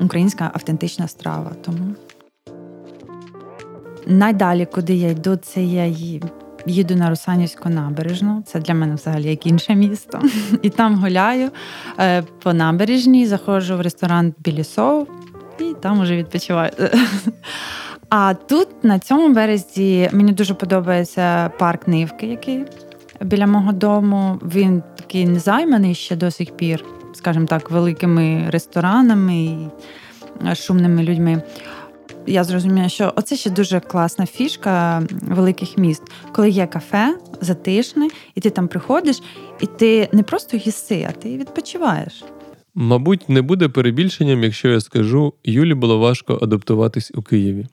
українська 0.00 0.50
автентична 0.54 1.08
страва. 1.08 1.52
Тому 1.64 1.94
найдалі, 4.06 4.66
куди 4.66 4.94
я 4.94 5.08
йду, 5.08 5.36
це 5.36 5.62
я 5.62 5.86
їду 6.66 6.96
на 6.96 7.10
Русанівську 7.10 7.68
набережну. 7.68 8.42
Це 8.46 8.60
для 8.60 8.74
мене 8.74 8.94
взагалі 8.94 9.30
як 9.30 9.46
інше 9.46 9.74
місто. 9.74 10.22
І 10.62 10.70
там 10.70 10.94
гуляю 10.94 11.50
е, 11.98 12.22
по 12.42 12.52
набережній, 12.52 13.26
заходжу 13.26 13.76
в 13.76 13.80
ресторан 13.80 14.34
Білісов. 14.38 15.08
і 15.60 15.74
там 15.80 16.00
уже 16.00 16.16
відпочиваю. 16.16 16.70
А 18.08 18.34
тут 18.34 18.68
на 18.84 18.98
цьому 18.98 19.34
березі 19.34 20.10
мені 20.12 20.32
дуже 20.32 20.54
подобається 20.54 21.48
парк 21.58 21.88
Нивки, 21.88 22.26
який 22.26 22.64
біля 23.20 23.46
мого 23.46 23.72
дому. 23.72 24.40
Він 24.42 24.82
такий 24.96 25.26
незайманий 25.26 25.94
ще 25.94 26.16
до 26.16 26.30
сих 26.30 26.56
пір, 26.56 26.84
скажімо 27.16 27.46
так, 27.46 27.70
великими 27.70 28.44
ресторанами 28.50 29.36
і 29.36 29.68
шумними 30.54 31.02
людьми. 31.02 31.42
Я 32.26 32.44
зрозуміла, 32.44 32.88
що 32.88 33.12
оце 33.16 33.36
ще 33.36 33.50
дуже 33.50 33.80
класна 33.80 34.26
фішка 34.26 35.02
великих 35.22 35.78
міст, 35.78 36.02
коли 36.32 36.50
є 36.50 36.66
кафе 36.66 37.18
затишне, 37.40 38.08
і 38.34 38.40
ти 38.40 38.50
там 38.50 38.68
приходиш, 38.68 39.22
і 39.60 39.66
ти 39.66 40.08
не 40.12 40.22
просто 40.22 40.56
їси, 40.56 41.06
а 41.08 41.12
ти 41.12 41.36
відпочиваєш. 41.36 42.24
Мабуть, 42.74 43.28
не 43.28 43.42
буде 43.42 43.68
перебільшенням, 43.68 44.44
якщо 44.44 44.68
я 44.68 44.80
скажу, 44.80 45.32
Юлі 45.44 45.74
було 45.74 45.98
важко 45.98 46.38
адаптуватись 46.42 47.12
у 47.14 47.22
Києві. 47.22 47.66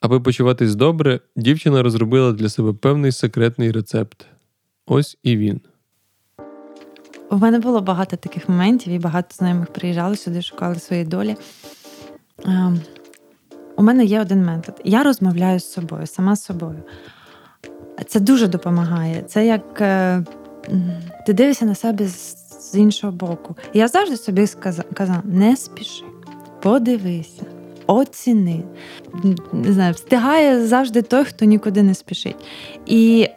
Аби 0.00 0.20
почуватись 0.20 0.74
добре, 0.74 1.20
дівчина 1.36 1.82
розробила 1.82 2.32
для 2.32 2.48
себе 2.48 2.72
певний 2.72 3.12
секретний 3.12 3.72
рецепт. 3.72 4.26
Ось 4.86 5.18
і 5.22 5.36
він. 5.36 5.60
У 7.30 7.36
мене 7.36 7.58
було 7.58 7.80
багато 7.80 8.16
таких 8.16 8.48
моментів, 8.48 8.92
і 8.92 8.98
багато 8.98 9.34
знайомих 9.34 9.72
приїжджали 9.72 10.16
сюди, 10.16 10.42
шукали 10.42 10.74
свої 10.74 11.04
долі. 11.04 11.36
Ем, 12.44 12.80
у 13.76 13.82
мене 13.82 14.04
є 14.04 14.20
один 14.20 14.44
метод. 14.44 14.80
Я 14.84 15.02
розмовляю 15.02 15.60
з 15.60 15.72
собою, 15.72 16.06
сама 16.06 16.36
з 16.36 16.44
собою. 16.44 16.82
Це 18.06 18.20
дуже 18.20 18.48
допомагає. 18.48 19.22
Це 19.22 19.46
як 19.46 19.80
е, 19.80 20.24
ти 21.26 21.32
дивишся 21.32 21.64
на 21.64 21.74
себе 21.74 22.06
з 22.60 22.74
іншого 22.74 23.12
боку. 23.12 23.56
Я 23.74 23.88
завжди 23.88 24.16
собі 24.16 24.46
казала: 24.94 25.22
не 25.24 25.56
спіши, 25.56 26.04
подивися, 26.62 27.42
оціни. 27.86 28.62
Не 29.52 29.72
знаю, 29.72 29.94
Встигає 29.94 30.66
завжди 30.66 31.02
той, 31.02 31.24
хто 31.24 31.44
нікуди 31.44 31.82
не 31.82 31.94
спішить. 31.94 32.36
І 32.86 33.28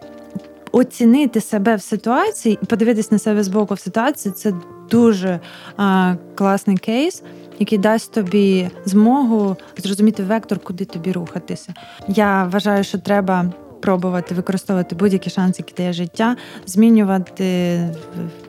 оцінити 0.71 1.41
себе 1.41 1.75
в 1.75 1.81
ситуації 1.81 2.59
і 2.63 2.65
подивитись 2.65 3.11
на 3.11 3.19
себе 3.19 3.43
з 3.43 3.47
боку 3.47 3.73
в 3.73 3.79
ситуації 3.79 4.33
це 4.33 4.53
дуже 4.89 5.39
а, 5.77 6.15
класний 6.35 6.77
кейс 6.77 7.23
який 7.61 7.77
дасть 7.77 8.11
тобі 8.11 8.69
змогу 8.85 9.57
зрозуміти 9.77 10.23
вектор, 10.23 10.59
куди 10.59 10.85
тобі 10.85 11.11
рухатися. 11.11 11.73
Я 12.07 12.43
вважаю, 12.43 12.83
що 12.83 12.97
треба. 12.97 13.53
Пробувати 13.81 14.35
використовувати 14.35 14.95
будь-які 14.95 15.29
шанси, 15.29 15.63
які 15.67 15.73
дає 15.77 15.93
життя, 15.93 16.35
змінювати 16.65 17.79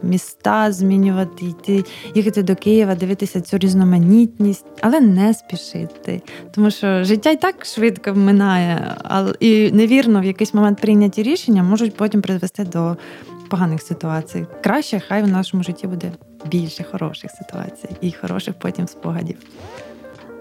міста, 0.02 0.72
змінювати 0.72 1.44
йти, 1.44 1.84
їхати 2.14 2.42
до 2.42 2.56
Києва, 2.56 2.94
дивитися 2.94 3.40
цю 3.40 3.58
різноманітність, 3.58 4.66
але 4.80 5.00
не 5.00 5.34
спішити. 5.34 6.22
Тому 6.50 6.70
що 6.70 7.04
життя 7.04 7.30
й 7.30 7.36
так 7.36 7.64
швидко 7.64 8.14
минає, 8.14 8.96
і 9.40 9.70
невірно 9.72 10.20
в 10.20 10.24
якийсь 10.24 10.54
момент 10.54 10.80
прийняті 10.80 11.22
рішення 11.22 11.62
можуть 11.62 11.96
потім 11.96 12.22
призвести 12.22 12.64
до 12.64 12.96
поганих 13.50 13.82
ситуацій. 13.82 14.46
Краще, 14.62 15.00
хай 15.08 15.22
в 15.22 15.28
нашому 15.28 15.62
житті 15.62 15.86
буде 15.86 16.12
більше 16.46 16.84
хороших 16.84 17.30
ситуацій 17.30 17.88
і 18.00 18.12
хороших 18.12 18.54
потім 18.54 18.86
спогадів. 18.86 19.36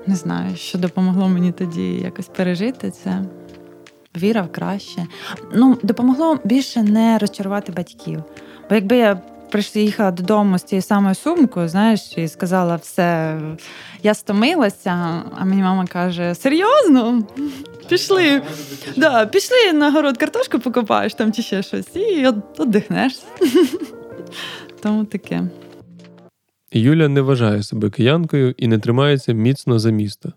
Не 0.07 0.15
знаю, 0.15 0.55
що 0.55 0.77
допомогло 0.77 1.29
мені 1.29 1.51
тоді 1.51 1.93
якось 1.93 2.27
пережити 2.27 2.91
це. 2.91 3.23
Віра 4.17 4.41
в 4.41 4.51
краще. 4.51 5.07
Ну, 5.53 5.77
допомогло 5.83 6.39
більше 6.43 6.83
не 6.83 7.17
розчарувати 7.17 7.71
батьків. 7.71 8.23
Бо 8.69 8.75
якби 8.75 8.97
я 8.97 9.21
приїхала 9.51 10.11
додому 10.11 10.57
з 10.57 10.63
цією 10.63 10.81
самою 10.81 11.15
сумкою, 11.15 11.67
знаєш, 11.67 12.17
і 12.17 12.27
сказала 12.27 12.75
все, 12.75 13.39
я 14.03 14.13
стомилася, 14.13 15.23
а 15.37 15.45
мені 15.45 15.61
мама 15.61 15.85
каже: 15.87 16.35
серйозно? 16.35 17.23
Пішли, 17.89 18.41
да, 18.97 19.25
пішли 19.25 19.73
на 19.73 19.91
город 19.91 20.17
картошку 20.17 20.59
покопаєш 20.59 21.13
там 21.13 21.33
чи 21.33 21.41
ще 21.41 21.63
щось, 21.63 21.95
і 21.95 22.27
віддихнеш. 22.59 23.19
Тому 24.81 25.05
таке. 25.05 25.43
Юля 26.71 27.07
не 27.07 27.21
вважає 27.21 27.63
себе 27.63 27.89
киянкою 27.89 28.55
і 28.57 28.67
не 28.67 28.79
тримається 28.79 29.33
міцно 29.33 29.79
за 29.79 29.91
місто. 29.91 30.33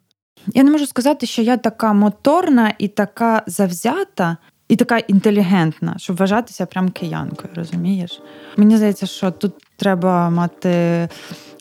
Я 0.47 0.63
не 0.63 0.71
можу 0.71 0.87
сказати, 0.87 1.27
що 1.27 1.43
я 1.43 1.57
така 1.57 1.93
моторна 1.93 2.75
і 2.79 2.89
така 2.89 3.43
завзята, 3.47 4.37
і 4.69 4.77
така 4.77 4.99
інтелігентна, 4.99 5.95
щоб 5.99 6.17
вважатися 6.17 6.67
прям 6.67 6.91
киянкою, 6.91 7.55
розумієш? 7.55 8.21
Мені 8.57 8.77
здається, 8.77 9.07
що 9.07 9.31
тут 9.31 9.53
треба 9.77 10.31
мати 10.31 11.09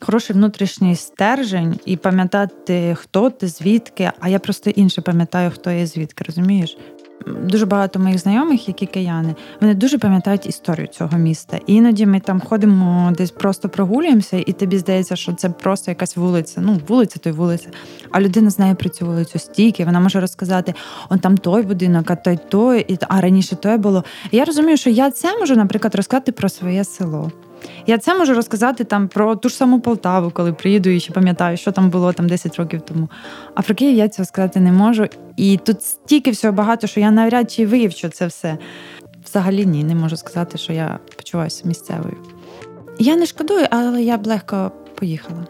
хороший 0.01 0.35
внутрішній 0.35 0.95
стержень 0.95 1.79
і 1.85 1.97
пам'ятати, 1.97 2.95
хто 2.99 3.29
ти, 3.29 3.47
звідки. 3.47 4.11
А 4.19 4.29
я 4.29 4.39
просто 4.39 4.69
інше 4.69 5.01
пам'ятаю, 5.01 5.51
хто 5.51 5.71
я 5.71 5.87
звідки, 5.87 6.23
розумієш? 6.23 6.77
Дуже 7.27 7.65
багато 7.65 7.99
моїх 7.99 8.19
знайомих, 8.19 8.67
які 8.67 8.85
кияни, 8.85 9.35
вони 9.61 9.73
дуже 9.73 9.97
пам'ятають 9.97 10.47
історію 10.47 10.87
цього 10.87 11.17
міста. 11.17 11.59
І 11.67 11.75
іноді 11.75 12.05
ми 12.05 12.19
там 12.19 12.41
ходимо, 12.41 13.13
десь 13.17 13.31
просто 13.31 13.69
прогулюємося, 13.69 14.43
і 14.45 14.51
тобі 14.51 14.77
здається, 14.77 15.15
що 15.15 15.33
це 15.33 15.49
просто 15.49 15.91
якась 15.91 16.17
вулиця. 16.17 16.61
Ну, 16.61 16.79
вулиця 16.87 17.19
то 17.19 17.29
й 17.29 17.31
вулиця. 17.31 17.67
А 18.11 18.21
людина 18.21 18.49
знає 18.49 18.75
про 18.75 18.89
цю 18.89 19.05
вулицю 19.05 19.39
стільки, 19.39 19.85
вона 19.85 19.99
може 19.99 20.19
розказати: 20.19 20.73
он 21.09 21.19
там 21.19 21.37
той 21.37 21.63
будинок, 21.63 22.11
а 22.11 22.15
той 22.15 22.39
той, 22.49 22.99
а 23.07 23.21
раніше 23.21 23.55
той 23.55 23.77
було. 23.77 24.03
І 24.31 24.37
я 24.37 24.45
розумію, 24.45 24.77
що 24.77 24.89
я 24.89 25.11
це 25.11 25.39
можу, 25.39 25.55
наприклад, 25.55 25.95
розказати 25.95 26.31
про 26.31 26.49
своє 26.49 26.83
село. 26.83 27.31
Я 27.87 27.97
це 27.97 28.15
можу 28.15 28.33
розказати 28.33 28.83
там 28.83 29.07
про 29.07 29.35
ту 29.35 29.49
ж 29.49 29.55
саму 29.55 29.79
Полтаву, 29.79 30.31
коли 30.31 30.53
приїду 30.53 30.89
і 30.89 30.99
ще 30.99 31.13
пам'ятаю, 31.13 31.57
що 31.57 31.71
там 31.71 31.89
було 31.89 32.13
там 32.13 32.29
10 32.29 32.55
років 32.55 32.81
тому. 32.81 33.09
А 33.55 33.61
про 33.61 33.75
Київ 33.75 33.97
я 33.97 34.09
цього 34.09 34.25
сказати 34.25 34.59
не 34.59 34.71
можу. 34.71 35.07
І 35.37 35.57
тут 35.57 35.83
стільки 35.83 36.31
всього 36.31 36.53
багато, 36.53 36.87
що 36.87 36.99
я 36.99 37.11
навряд 37.11 37.51
чи 37.51 37.65
вивчу 37.65 38.09
це 38.09 38.27
все. 38.27 38.57
Взагалі 39.25 39.65
ні, 39.65 39.83
не 39.83 39.95
можу 39.95 40.17
сказати, 40.17 40.57
що 40.57 40.73
я 40.73 40.99
почуваюся 41.15 41.67
місцевою. 41.67 42.17
Я 42.99 43.15
не 43.15 43.25
шкодую, 43.25 43.67
але 43.69 44.03
я 44.03 44.17
б 44.17 44.27
легко 44.27 44.71
поїхала. 44.95 45.45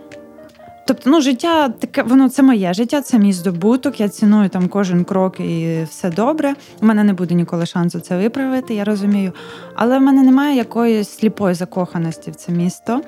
Тобто, 0.88 1.10
ну, 1.10 1.22
життя 1.22 1.70
таке, 1.70 2.04
воно 2.04 2.30
це 2.30 2.44
моє 2.44 2.74
життя, 2.74 3.02
це 3.02 3.20
мій 3.20 3.34
здобуток. 3.34 4.00
Я 4.00 4.10
ціную 4.10 4.50
там 4.50 4.68
кожен 4.68 5.04
крок 5.04 5.40
і 5.40 5.84
все 5.90 6.10
добре. 6.10 6.56
У 6.82 6.86
мене 6.86 7.04
не 7.04 7.14
буде 7.14 7.36
ніколи 7.36 7.66
шансу 7.66 8.00
це 8.00 8.18
виправити, 8.18 8.74
я 8.74 8.84
розумію. 8.84 9.32
Але 9.76 10.00
в 10.00 10.02
мене 10.02 10.24
немає 10.24 10.58
якоїсь 10.58 11.10
сліпої 11.10 11.56
закоханості 11.56 12.32
в 12.32 12.36
це 12.36 12.52
місто. 12.52 13.02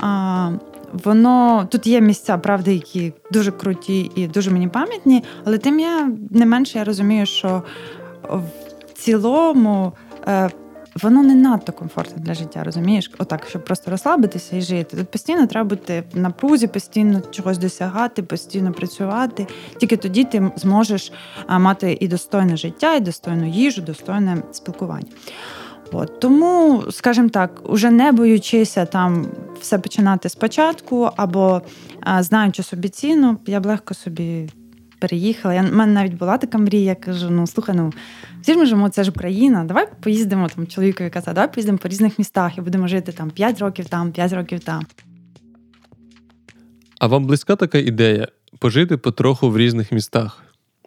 А, 0.00 0.50
Воно 0.92 1.66
тут 1.70 1.86
є 1.86 2.00
місця, 2.00 2.38
правда, 2.38 2.70
які 2.70 3.12
дуже 3.32 3.52
круті 3.52 4.10
і 4.14 4.26
дуже 4.26 4.50
мені 4.50 4.68
пам'ятні, 4.68 5.24
але 5.44 5.58
тим 5.58 5.80
я 5.80 6.10
не 6.30 6.46
менше 6.46 6.78
я 6.78 6.84
розумію, 6.84 7.26
що 7.26 7.62
в 8.22 8.92
цілому. 8.94 9.92
Воно 11.02 11.22
не 11.22 11.34
надто 11.34 11.72
комфортне 11.72 12.22
для 12.22 12.34
життя, 12.34 12.64
розумієш? 12.64 13.10
Отак, 13.18 13.46
щоб 13.48 13.64
просто 13.64 13.90
розслабитися 13.90 14.56
і 14.56 14.60
жити. 14.60 14.96
Тут 14.96 15.10
постійно 15.10 15.46
треба 15.46 15.68
бути 15.68 16.04
в 16.14 16.18
напрузі, 16.18 16.66
постійно 16.66 17.20
чогось 17.30 17.58
досягати, 17.58 18.22
постійно 18.22 18.72
працювати. 18.72 19.46
Тільки 19.78 19.96
тоді 19.96 20.24
ти 20.24 20.50
зможеш 20.56 21.12
мати 21.48 21.98
і 22.00 22.08
достойне 22.08 22.56
життя, 22.56 22.94
і 22.94 23.00
достойну 23.00 23.48
їжу, 23.48 23.82
достойне 23.82 24.42
спілкування. 24.52 25.08
От, 25.92 26.20
Тому, 26.20 26.82
скажімо 26.90 27.28
так, 27.28 27.60
уже 27.64 27.90
не 27.90 28.12
боючися 28.12 28.84
там 28.84 29.26
все 29.60 29.78
починати 29.78 30.28
спочатку, 30.28 31.10
або 31.16 31.62
знаючи 32.18 32.62
собі 32.62 32.88
ціну, 32.88 33.38
я 33.46 33.60
б 33.60 33.66
легко 33.66 33.94
собі 33.94 34.50
переїхала. 35.00 35.54
Я, 35.54 35.62
У 35.62 35.74
мене 35.74 35.92
навіть 35.92 36.14
була 36.14 36.38
така 36.38 36.58
мрія, 36.58 36.82
я 36.82 36.94
кажу: 36.94 37.30
ну 37.30 37.46
слухай, 37.46 37.76
ну 37.76 37.92
всі 38.42 38.52
ж 38.52 38.58
ми 38.58 38.66
живемо, 38.66 38.88
це 38.88 39.04
ж 39.04 39.10
Україна. 39.10 39.64
Давай 39.64 39.86
поїздимо 40.00 40.48
там. 40.48 40.66
Чоловікові 40.66 41.10
казав, 41.10 41.34
давай 41.34 41.52
поїздимо 41.52 41.78
по 41.78 41.88
різних 41.88 42.18
містах 42.18 42.58
і 42.58 42.60
будемо 42.60 42.88
жити 42.88 43.12
там 43.12 43.30
5 43.30 43.58
років 43.58 43.88
там, 43.88 44.12
5 44.12 44.32
років 44.32 44.60
там. 44.60 44.86
А 46.98 47.06
вам 47.06 47.26
близька 47.26 47.56
така 47.56 47.78
ідея 47.78 48.28
пожити 48.58 48.96
потроху 48.96 49.50
в 49.50 49.58
різних 49.58 49.92
містах? 49.92 50.44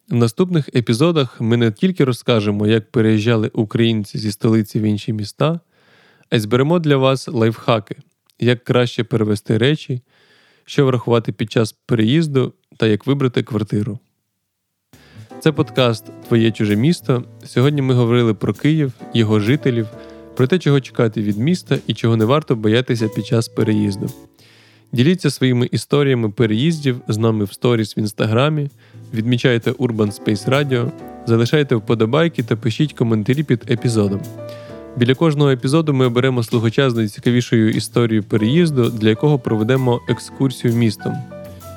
В 0.10 0.16
наступних 0.16 0.70
епізодах 0.76 1.42
ми 1.42 1.58
не 1.58 1.72
тільки 1.72 2.04
розкажемо, 2.04 2.68
як 2.68 2.92
переїжджали 2.92 3.52
українці 3.54 4.18
зі 4.18 4.32
столиці 4.32 4.80
в 4.80 4.82
інші 4.82 5.14
міста, 5.14 5.60
а 6.30 6.36
й 6.36 6.40
зберемо 6.40 6.80
для 6.80 6.98
вас 6.98 7.28
лайфхаки, 7.28 7.96
як 8.40 8.64
краще 8.64 9.04
перевести 9.04 9.58
речі, 9.58 10.02
що 10.66 10.86
врахувати 10.86 11.32
під 11.32 11.52
час 11.52 11.76
переїзду 11.86 12.54
та 12.78 12.88
як 12.88 13.08
вибрати 13.08 13.44
квартиру. 13.44 14.00
Це 15.40 15.52
подкаст 15.52 16.06
Твоє 16.28 16.52
чуже 16.52 16.76
місто. 16.76 17.24
Сьогодні 17.46 17.82
ми 17.82 17.94
говорили 17.94 18.34
про 18.34 18.54
Київ, 18.54 18.94
його 19.14 19.40
жителів, 19.40 19.88
про 20.36 20.48
те, 20.48 20.60
чого 20.60 20.82
чекати 20.82 21.22
від 21.22 21.38
міста 21.38 21.78
і 21.88 21.94
чого 21.94 22.18
не 22.18 22.26
варто 22.26 22.56
боятися 22.56 23.08
під 23.08 23.26
час 23.26 23.48
переїзду. 23.48 24.12
Діліться 24.92 25.30
своїми 25.30 25.70
історіями 25.72 26.30
переїздів 26.30 27.02
з 27.08 27.18
нами 27.18 27.46
в 27.46 27.54
сторіс 27.54 27.98
в 27.98 28.00
інстаграмі, 28.00 28.70
відмічайте 29.14 29.72
Urban 29.72 30.24
Space 30.24 30.50
Radio, 30.50 30.92
залишайте 31.26 31.76
вподобайки 31.76 32.44
та 32.44 32.56
пишіть 32.56 32.94
коментарі 32.94 33.44
під 33.44 33.72
епізодом. 33.72 34.22
Біля 34.98 35.16
кожного 35.16 35.52
епізоду 35.52 35.94
ми 35.94 36.06
оберемо 36.06 36.44
слухача 36.44 36.90
з 36.90 36.96
найцікавішою 36.96 37.70
історією 37.70 38.24
переїзду, 38.24 38.90
для 38.90 39.10
якого 39.10 39.40
проведемо 39.40 40.02
екскурсію 40.10 40.74
містом. 40.74 41.14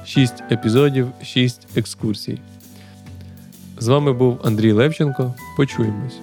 6 0.07 0.35
епізодів, 0.51 1.07
6 1.23 1.67
екскурсій. 1.77 2.39
З 3.79 3.89
вами 3.89 4.13
був 4.13 4.41
Андрій 4.45 4.73
Левченко. 4.73 5.35
Почуємось. 5.57 6.19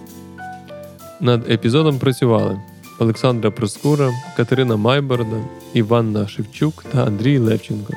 Над 1.21 1.51
епізодом 1.51 1.99
працювали 1.99 2.60
Олександра 2.99 3.51
Проскура, 3.51 4.12
Катерина 4.38 4.75
Майборода, 4.75 5.41
Іванна 5.73 6.27
Шевчук 6.27 6.86
та 6.91 7.06
Андрій 7.06 7.38
Левченко. 7.38 7.93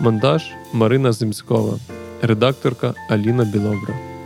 Монтаж 0.00 0.42
Марина 0.72 1.12
Земськова, 1.12 1.78
редакторка 2.22 2.94
Аліна 3.08 3.44
Білобра. 3.44 4.17